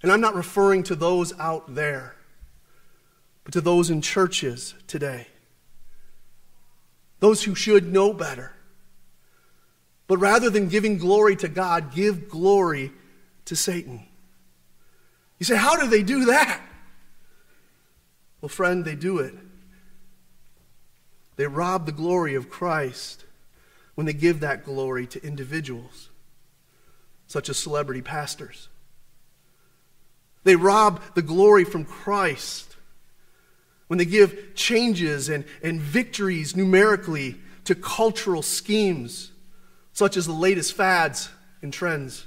And 0.00 0.12
I'm 0.12 0.20
not 0.20 0.36
referring 0.36 0.84
to 0.84 0.94
those 0.94 1.36
out 1.40 1.74
there, 1.74 2.14
but 3.42 3.52
to 3.54 3.60
those 3.60 3.90
in 3.90 4.00
churches 4.00 4.74
today. 4.86 5.26
those 7.20 7.44
who 7.44 7.54
should 7.54 7.92
know 7.92 8.12
better. 8.12 8.52
But 10.08 10.18
rather 10.18 10.50
than 10.50 10.68
giving 10.68 10.98
glory 10.98 11.36
to 11.36 11.48
God, 11.48 11.94
give 11.94 12.28
glory 12.28 12.90
to 13.44 13.54
Satan. 13.54 14.06
You 15.38 15.46
say, 15.46 15.56
how 15.56 15.76
do 15.76 15.88
they 15.88 16.02
do 16.02 16.26
that? 16.26 16.60
Well, 18.40 18.48
friend, 18.48 18.84
they 18.84 18.96
do 18.96 19.18
it. 19.18 19.34
They 21.40 21.46
rob 21.46 21.86
the 21.86 21.92
glory 21.92 22.34
of 22.34 22.50
Christ 22.50 23.24
when 23.94 24.04
they 24.04 24.12
give 24.12 24.40
that 24.40 24.62
glory 24.62 25.06
to 25.06 25.24
individuals, 25.26 26.10
such 27.28 27.48
as 27.48 27.56
celebrity 27.56 28.02
pastors. 28.02 28.68
They 30.44 30.54
rob 30.54 31.00
the 31.14 31.22
glory 31.22 31.64
from 31.64 31.86
Christ 31.86 32.76
when 33.86 33.96
they 33.96 34.04
give 34.04 34.54
changes 34.54 35.30
and, 35.30 35.46
and 35.62 35.80
victories 35.80 36.54
numerically 36.54 37.36
to 37.64 37.74
cultural 37.74 38.42
schemes, 38.42 39.32
such 39.94 40.18
as 40.18 40.26
the 40.26 40.34
latest 40.34 40.74
fads 40.74 41.30
and 41.62 41.72
trends. 41.72 42.26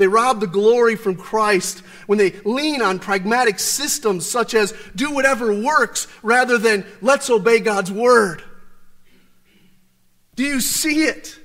They 0.00 0.08
rob 0.08 0.40
the 0.40 0.46
glory 0.46 0.96
from 0.96 1.14
Christ 1.14 1.80
when 2.06 2.16
they 2.16 2.30
lean 2.46 2.80
on 2.80 3.00
pragmatic 3.00 3.58
systems 3.58 4.24
such 4.24 4.54
as 4.54 4.72
do 4.96 5.10
whatever 5.10 5.52
works 5.52 6.08
rather 6.22 6.56
than 6.56 6.86
let's 7.02 7.28
obey 7.28 7.60
God's 7.60 7.92
word. 7.92 8.42
Do 10.36 10.42
you 10.42 10.62
see 10.62 11.02
it? 11.02 11.38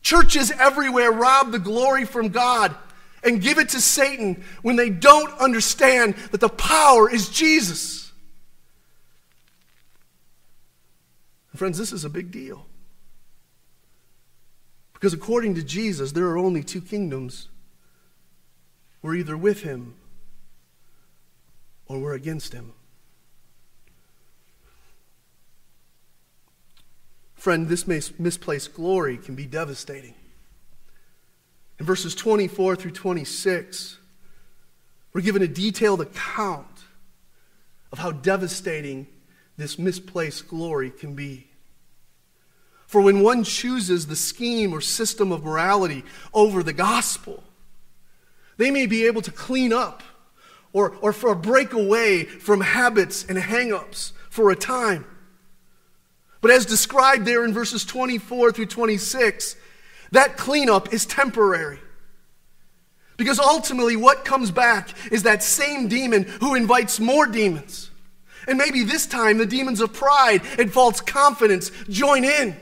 Churches 0.00 0.50
everywhere 0.50 1.12
rob 1.12 1.52
the 1.52 1.60
glory 1.60 2.04
from 2.04 2.30
God 2.30 2.74
and 3.22 3.40
give 3.40 3.58
it 3.58 3.68
to 3.68 3.80
Satan 3.80 4.42
when 4.62 4.74
they 4.74 4.90
don't 4.90 5.32
understand 5.38 6.16
that 6.32 6.40
the 6.40 6.48
power 6.48 7.08
is 7.08 7.28
Jesus. 7.28 8.10
Friends, 11.54 11.78
this 11.78 11.92
is 11.92 12.04
a 12.04 12.10
big 12.10 12.32
deal. 12.32 12.66
Because 14.94 15.12
according 15.12 15.54
to 15.54 15.62
Jesus, 15.62 16.10
there 16.10 16.24
are 16.24 16.38
only 16.38 16.64
two 16.64 16.80
kingdoms 16.80 17.48
we're 19.02 19.16
either 19.16 19.36
with 19.36 19.62
him 19.62 19.94
or 21.86 21.98
we're 21.98 22.14
against 22.14 22.52
him. 22.52 22.72
Friend, 27.34 27.68
this 27.68 27.88
misplaced 27.88 28.72
glory 28.72 29.18
can 29.18 29.34
be 29.34 29.46
devastating. 29.46 30.14
In 31.80 31.86
verses 31.86 32.14
24 32.14 32.76
through 32.76 32.92
26, 32.92 33.98
we're 35.12 35.20
given 35.20 35.42
a 35.42 35.48
detailed 35.48 36.00
account 36.00 36.68
of 37.90 37.98
how 37.98 38.12
devastating 38.12 39.08
this 39.56 39.76
misplaced 39.78 40.46
glory 40.46 40.90
can 40.90 41.14
be. 41.14 41.48
For 42.86 43.00
when 43.00 43.22
one 43.22 43.42
chooses 43.42 44.06
the 44.06 44.16
scheme 44.16 44.72
or 44.72 44.80
system 44.80 45.32
of 45.32 45.42
morality 45.42 46.04
over 46.32 46.62
the 46.62 46.72
gospel, 46.72 47.42
they 48.62 48.70
may 48.70 48.86
be 48.86 49.06
able 49.06 49.22
to 49.22 49.32
clean 49.32 49.72
up 49.72 50.04
or, 50.72 50.94
or 51.00 51.12
for 51.12 51.32
a 51.32 51.36
break 51.36 51.72
away 51.72 52.22
from 52.22 52.60
habits 52.60 53.26
and 53.28 53.36
hang-ups 53.36 54.12
for 54.30 54.52
a 54.52 54.56
time. 54.56 55.04
But 56.40 56.52
as 56.52 56.64
described 56.64 57.26
there 57.26 57.44
in 57.44 57.52
verses 57.52 57.84
24 57.84 58.52
through 58.52 58.66
26, 58.66 59.56
that 60.12 60.36
cleanup 60.36 60.94
is 60.94 61.04
temporary. 61.04 61.80
Because 63.16 63.40
ultimately, 63.40 63.96
what 63.96 64.24
comes 64.24 64.52
back 64.52 64.90
is 65.10 65.24
that 65.24 65.42
same 65.42 65.88
demon 65.88 66.22
who 66.22 66.54
invites 66.54 67.00
more 67.00 67.26
demons. 67.26 67.90
And 68.46 68.58
maybe 68.58 68.84
this 68.84 69.06
time 69.06 69.38
the 69.38 69.46
demons 69.46 69.80
of 69.80 69.92
pride 69.92 70.42
and 70.56 70.72
false 70.72 71.00
confidence 71.00 71.72
join 71.88 72.24
in. 72.24 72.56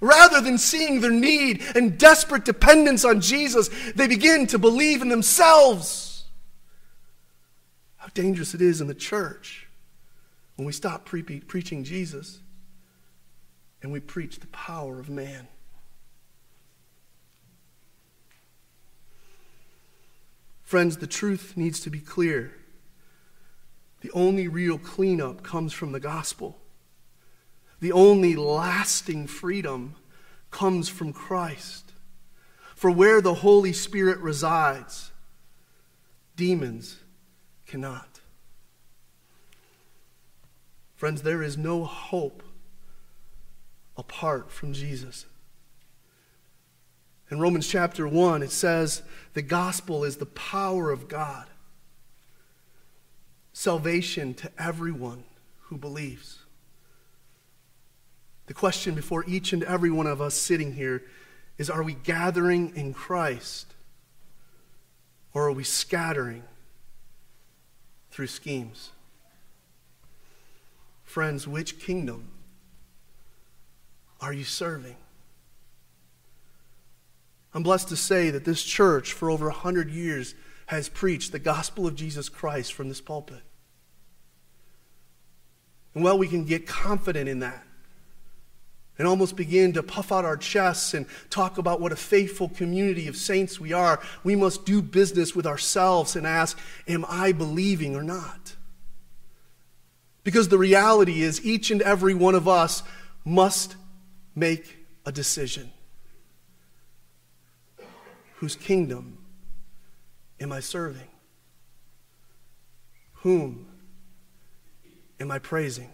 Rather 0.00 0.40
than 0.40 0.56
seeing 0.56 1.00
their 1.00 1.10
need 1.10 1.62
and 1.74 1.98
desperate 1.98 2.44
dependence 2.44 3.04
on 3.04 3.20
Jesus, 3.20 3.68
they 3.94 4.06
begin 4.06 4.46
to 4.46 4.58
believe 4.58 5.02
in 5.02 5.08
themselves. 5.08 6.24
How 7.96 8.08
dangerous 8.14 8.54
it 8.54 8.62
is 8.62 8.80
in 8.80 8.86
the 8.86 8.94
church 8.94 9.68
when 10.56 10.66
we 10.66 10.72
stop 10.72 11.04
pre- 11.04 11.22
preaching 11.22 11.84
Jesus 11.84 12.40
and 13.82 13.92
we 13.92 14.00
preach 14.00 14.40
the 14.40 14.46
power 14.48 14.98
of 14.98 15.10
man. 15.10 15.48
Friends, 20.62 20.98
the 20.98 21.06
truth 21.06 21.54
needs 21.56 21.80
to 21.80 21.90
be 21.90 21.98
clear. 21.98 22.54
The 24.02 24.10
only 24.12 24.48
real 24.48 24.78
cleanup 24.78 25.42
comes 25.42 25.72
from 25.72 25.92
the 25.92 26.00
gospel. 26.00 26.58
The 27.80 27.92
only 27.92 28.36
lasting 28.36 29.26
freedom 29.26 29.96
comes 30.50 30.88
from 30.88 31.12
Christ. 31.12 31.92
For 32.74 32.90
where 32.90 33.20
the 33.20 33.34
Holy 33.34 33.72
Spirit 33.72 34.18
resides, 34.18 35.10
demons 36.36 36.98
cannot. 37.66 38.20
Friends, 40.96 41.22
there 41.22 41.42
is 41.42 41.56
no 41.56 41.84
hope 41.84 42.42
apart 43.96 44.50
from 44.50 44.72
Jesus. 44.72 45.26
In 47.30 47.38
Romans 47.38 47.68
chapter 47.68 48.08
1, 48.08 48.42
it 48.42 48.50
says 48.50 49.02
the 49.34 49.42
gospel 49.42 50.04
is 50.04 50.16
the 50.16 50.26
power 50.26 50.90
of 50.90 51.08
God, 51.08 51.48
salvation 53.52 54.34
to 54.34 54.50
everyone 54.58 55.24
who 55.64 55.78
believes. 55.78 56.39
The 58.50 58.54
question 58.54 58.96
before 58.96 59.24
each 59.28 59.52
and 59.52 59.62
every 59.62 59.92
one 59.92 60.08
of 60.08 60.20
us 60.20 60.34
sitting 60.34 60.72
here 60.72 61.04
is 61.56 61.70
are 61.70 61.84
we 61.84 61.94
gathering 61.94 62.72
in 62.74 62.92
Christ 62.92 63.74
or 65.32 65.46
are 65.46 65.52
we 65.52 65.62
scattering 65.62 66.42
through 68.10 68.26
schemes? 68.26 68.90
Friends, 71.04 71.46
which 71.46 71.78
kingdom 71.78 72.26
are 74.20 74.32
you 74.32 74.42
serving? 74.42 74.96
I'm 77.54 77.62
blessed 77.62 77.90
to 77.90 77.96
say 77.96 78.30
that 78.30 78.44
this 78.44 78.64
church, 78.64 79.12
for 79.12 79.30
over 79.30 79.46
100 79.46 79.90
years, 79.90 80.34
has 80.66 80.88
preached 80.88 81.30
the 81.30 81.38
gospel 81.38 81.86
of 81.86 81.94
Jesus 81.94 82.28
Christ 82.28 82.72
from 82.72 82.88
this 82.88 83.00
pulpit. 83.00 83.42
And 85.94 86.02
well, 86.02 86.18
we 86.18 86.26
can 86.26 86.44
get 86.46 86.66
confident 86.66 87.28
in 87.28 87.38
that 87.38 87.64
and 89.00 89.08
almost 89.08 89.34
begin 89.34 89.72
to 89.72 89.82
puff 89.82 90.12
out 90.12 90.26
our 90.26 90.36
chests 90.36 90.92
and 90.92 91.06
talk 91.30 91.56
about 91.56 91.80
what 91.80 91.90
a 91.90 91.96
faithful 91.96 92.50
community 92.50 93.08
of 93.08 93.16
saints 93.16 93.58
we 93.58 93.72
are, 93.72 93.98
we 94.24 94.36
must 94.36 94.66
do 94.66 94.82
business 94.82 95.34
with 95.34 95.46
ourselves 95.46 96.16
and 96.16 96.26
ask, 96.26 96.58
Am 96.86 97.06
I 97.08 97.32
believing 97.32 97.96
or 97.96 98.02
not? 98.02 98.56
Because 100.22 100.48
the 100.48 100.58
reality 100.58 101.22
is, 101.22 101.42
each 101.42 101.70
and 101.70 101.80
every 101.80 102.12
one 102.12 102.34
of 102.34 102.46
us 102.46 102.82
must 103.24 103.74
make 104.36 104.76
a 105.06 105.12
decision. 105.12 105.72
Whose 108.34 108.54
kingdom 108.54 109.16
am 110.38 110.52
I 110.52 110.60
serving? 110.60 111.08
Whom 113.14 113.66
am 115.18 115.30
I 115.30 115.38
praising? 115.38 115.88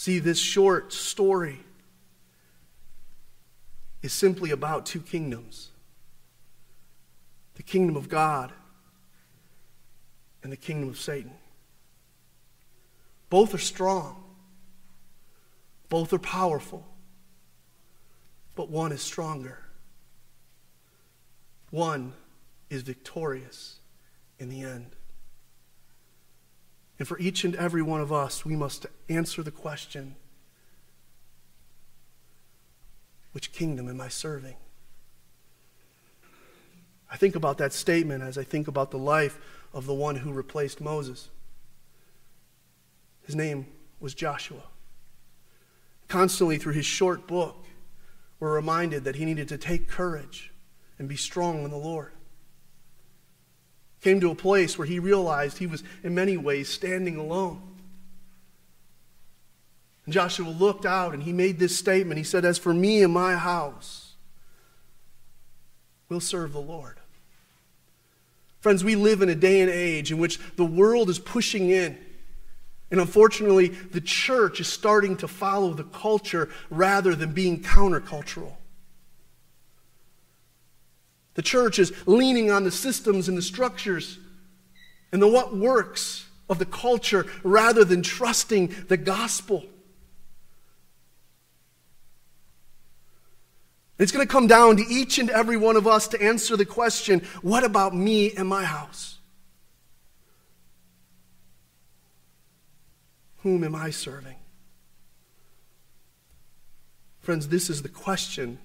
See, 0.00 0.18
this 0.18 0.38
short 0.38 0.94
story 0.94 1.60
is 4.00 4.14
simply 4.14 4.50
about 4.50 4.86
two 4.86 5.02
kingdoms 5.02 5.68
the 7.56 7.62
kingdom 7.62 7.98
of 7.98 8.08
God 8.08 8.50
and 10.42 10.50
the 10.50 10.56
kingdom 10.56 10.88
of 10.88 10.98
Satan. 10.98 11.34
Both 13.28 13.52
are 13.52 13.58
strong, 13.58 14.24
both 15.90 16.14
are 16.14 16.18
powerful, 16.18 16.88
but 18.54 18.70
one 18.70 18.92
is 18.92 19.02
stronger. 19.02 19.58
One 21.68 22.14
is 22.70 22.80
victorious 22.80 23.80
in 24.38 24.48
the 24.48 24.62
end. 24.62 24.96
And 27.00 27.08
for 27.08 27.18
each 27.18 27.44
and 27.44 27.56
every 27.56 27.80
one 27.80 28.02
of 28.02 28.12
us, 28.12 28.44
we 28.44 28.54
must 28.54 28.84
answer 29.08 29.42
the 29.42 29.50
question 29.50 30.16
which 33.32 33.52
kingdom 33.52 33.88
am 33.88 34.00
I 34.00 34.08
serving? 34.08 34.56
I 37.10 37.16
think 37.16 37.36
about 37.36 37.58
that 37.58 37.72
statement 37.72 38.22
as 38.22 38.36
I 38.36 38.44
think 38.44 38.68
about 38.68 38.90
the 38.90 38.98
life 38.98 39.38
of 39.72 39.86
the 39.86 39.94
one 39.94 40.16
who 40.16 40.32
replaced 40.32 40.80
Moses. 40.80 41.28
His 43.22 43.34
name 43.34 43.66
was 43.98 44.12
Joshua. 44.12 44.64
Constantly 46.08 46.58
through 46.58 46.74
his 46.74 46.86
short 46.86 47.26
book, 47.26 47.64
we're 48.40 48.52
reminded 48.52 49.04
that 49.04 49.16
he 49.16 49.24
needed 49.24 49.48
to 49.48 49.56
take 49.56 49.88
courage 49.88 50.52
and 50.98 51.08
be 51.08 51.16
strong 51.16 51.64
in 51.64 51.70
the 51.70 51.78
Lord 51.78 52.12
came 54.00 54.20
to 54.20 54.30
a 54.30 54.34
place 54.34 54.78
where 54.78 54.86
he 54.86 54.98
realized 54.98 55.58
he 55.58 55.66
was, 55.66 55.82
in 56.02 56.14
many 56.14 56.36
ways, 56.36 56.68
standing 56.68 57.16
alone. 57.16 57.60
And 60.04 60.14
Joshua 60.14 60.48
looked 60.48 60.86
out 60.86 61.14
and 61.14 61.22
he 61.22 61.32
made 61.32 61.58
this 61.58 61.76
statement. 61.76 62.18
He 62.18 62.24
said, 62.24 62.44
As 62.44 62.58
for 62.58 62.72
me 62.72 63.02
and 63.02 63.12
my 63.12 63.36
house, 63.36 64.14
we'll 66.08 66.20
serve 66.20 66.52
the 66.52 66.60
Lord. 66.60 66.98
Friends, 68.60 68.84
we 68.84 68.94
live 68.94 69.22
in 69.22 69.28
a 69.28 69.34
day 69.34 69.60
and 69.60 69.70
age 69.70 70.12
in 70.12 70.18
which 70.18 70.38
the 70.56 70.64
world 70.64 71.08
is 71.08 71.18
pushing 71.18 71.70
in. 71.70 71.98
And 72.90 73.00
unfortunately, 73.00 73.68
the 73.68 74.00
church 74.00 74.60
is 74.60 74.66
starting 74.66 75.16
to 75.18 75.28
follow 75.28 75.72
the 75.72 75.84
culture 75.84 76.48
rather 76.68 77.14
than 77.14 77.32
being 77.32 77.62
countercultural. 77.62 78.54
The 81.34 81.42
church 81.42 81.78
is 81.78 81.92
leaning 82.06 82.50
on 82.50 82.64
the 82.64 82.70
systems 82.70 83.28
and 83.28 83.38
the 83.38 83.42
structures 83.42 84.18
and 85.12 85.22
the 85.22 85.28
what 85.28 85.56
works 85.56 86.26
of 86.48 86.58
the 86.58 86.66
culture 86.66 87.26
rather 87.42 87.84
than 87.84 88.02
trusting 88.02 88.74
the 88.88 88.96
gospel. 88.96 89.64
It's 93.98 94.12
going 94.12 94.26
to 94.26 94.32
come 94.32 94.46
down 94.46 94.78
to 94.78 94.82
each 94.82 95.18
and 95.18 95.28
every 95.28 95.58
one 95.58 95.76
of 95.76 95.86
us 95.86 96.08
to 96.08 96.22
answer 96.22 96.56
the 96.56 96.64
question 96.64 97.20
what 97.42 97.64
about 97.64 97.94
me 97.94 98.32
and 98.32 98.48
my 98.48 98.64
house? 98.64 99.18
Whom 103.42 103.62
am 103.62 103.74
I 103.74 103.90
serving? 103.90 104.36
Friends, 107.20 107.48
this 107.48 107.70
is 107.70 107.82
the 107.82 107.88
question 107.88 108.58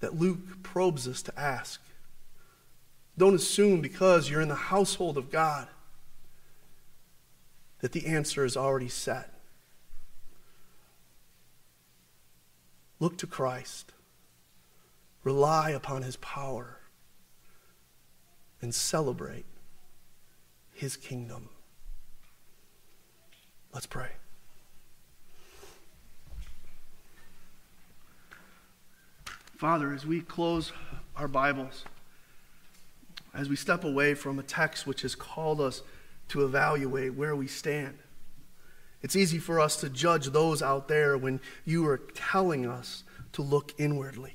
that 0.00 0.18
Luke 0.18 0.62
probes 0.62 1.06
us 1.06 1.22
to 1.22 1.38
ask. 1.38 1.80
Don't 3.16 3.34
assume 3.34 3.80
because 3.80 4.30
you're 4.30 4.40
in 4.40 4.48
the 4.48 4.54
household 4.54 5.16
of 5.16 5.30
God 5.30 5.68
that 7.80 7.92
the 7.92 8.06
answer 8.06 8.44
is 8.44 8.56
already 8.56 8.88
set. 8.88 9.32
Look 12.98 13.16
to 13.18 13.26
Christ. 13.26 13.92
Rely 15.22 15.70
upon 15.70 16.02
his 16.02 16.16
power 16.16 16.78
and 18.62 18.74
celebrate 18.74 19.46
his 20.72 20.96
kingdom. 20.96 21.50
Let's 23.72 23.86
pray. 23.86 24.10
Father, 29.60 29.92
as 29.92 30.06
we 30.06 30.22
close 30.22 30.72
our 31.14 31.28
Bibles, 31.28 31.84
as 33.34 33.50
we 33.50 33.56
step 33.56 33.84
away 33.84 34.14
from 34.14 34.38
a 34.38 34.42
text 34.42 34.86
which 34.86 35.02
has 35.02 35.14
called 35.14 35.60
us 35.60 35.82
to 36.28 36.46
evaluate 36.46 37.12
where 37.12 37.36
we 37.36 37.46
stand, 37.46 37.98
it's 39.02 39.14
easy 39.14 39.36
for 39.36 39.60
us 39.60 39.76
to 39.82 39.90
judge 39.90 40.28
those 40.28 40.62
out 40.62 40.88
there 40.88 41.18
when 41.18 41.42
you 41.66 41.86
are 41.86 41.98
telling 42.14 42.64
us 42.64 43.04
to 43.32 43.42
look 43.42 43.74
inwardly. 43.76 44.32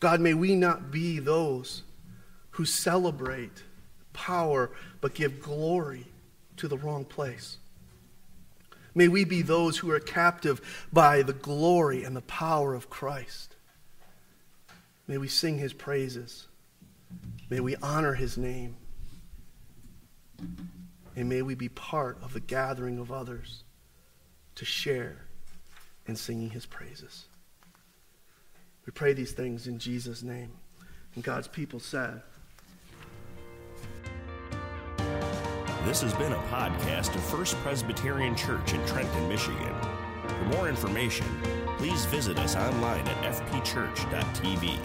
God, 0.00 0.22
may 0.22 0.32
we 0.32 0.54
not 0.54 0.90
be 0.90 1.18
those 1.18 1.82
who 2.52 2.64
celebrate 2.64 3.64
power 4.14 4.70
but 5.02 5.12
give 5.12 5.42
glory 5.42 6.06
to 6.56 6.68
the 6.68 6.78
wrong 6.78 7.04
place. 7.04 7.58
May 8.94 9.08
we 9.08 9.24
be 9.24 9.42
those 9.42 9.78
who 9.78 9.90
are 9.90 10.00
captive 10.00 10.86
by 10.92 11.22
the 11.22 11.32
glory 11.32 12.04
and 12.04 12.14
the 12.14 12.22
power 12.22 12.74
of 12.74 12.90
Christ. 12.90 13.56
May 15.08 15.18
we 15.18 15.28
sing 15.28 15.58
his 15.58 15.72
praises. 15.72 16.46
May 17.50 17.60
we 17.60 17.76
honor 17.76 18.14
his 18.14 18.36
name. 18.36 18.76
And 21.16 21.28
may 21.28 21.42
we 21.42 21.54
be 21.54 21.68
part 21.68 22.18
of 22.22 22.32
the 22.32 22.40
gathering 22.40 22.98
of 22.98 23.12
others 23.12 23.64
to 24.54 24.64
share 24.64 25.26
in 26.06 26.16
singing 26.16 26.50
his 26.50 26.66
praises. 26.66 27.26
We 28.86 28.92
pray 28.92 29.12
these 29.12 29.32
things 29.32 29.66
in 29.66 29.78
Jesus' 29.78 30.22
name. 30.22 30.52
And 31.14 31.22
God's 31.22 31.48
people 31.48 31.80
said, 31.80 32.22
This 35.84 36.00
has 36.02 36.14
been 36.14 36.32
a 36.32 36.38
podcast 36.42 37.12
of 37.16 37.24
First 37.24 37.56
Presbyterian 37.56 38.36
Church 38.36 38.72
in 38.72 38.86
Trenton, 38.86 39.28
Michigan. 39.28 39.74
For 40.28 40.44
more 40.56 40.68
information, 40.68 41.26
please 41.76 42.04
visit 42.04 42.38
us 42.38 42.54
online 42.54 43.06
at 43.08 43.34
fpchurch.tv. 43.34 44.78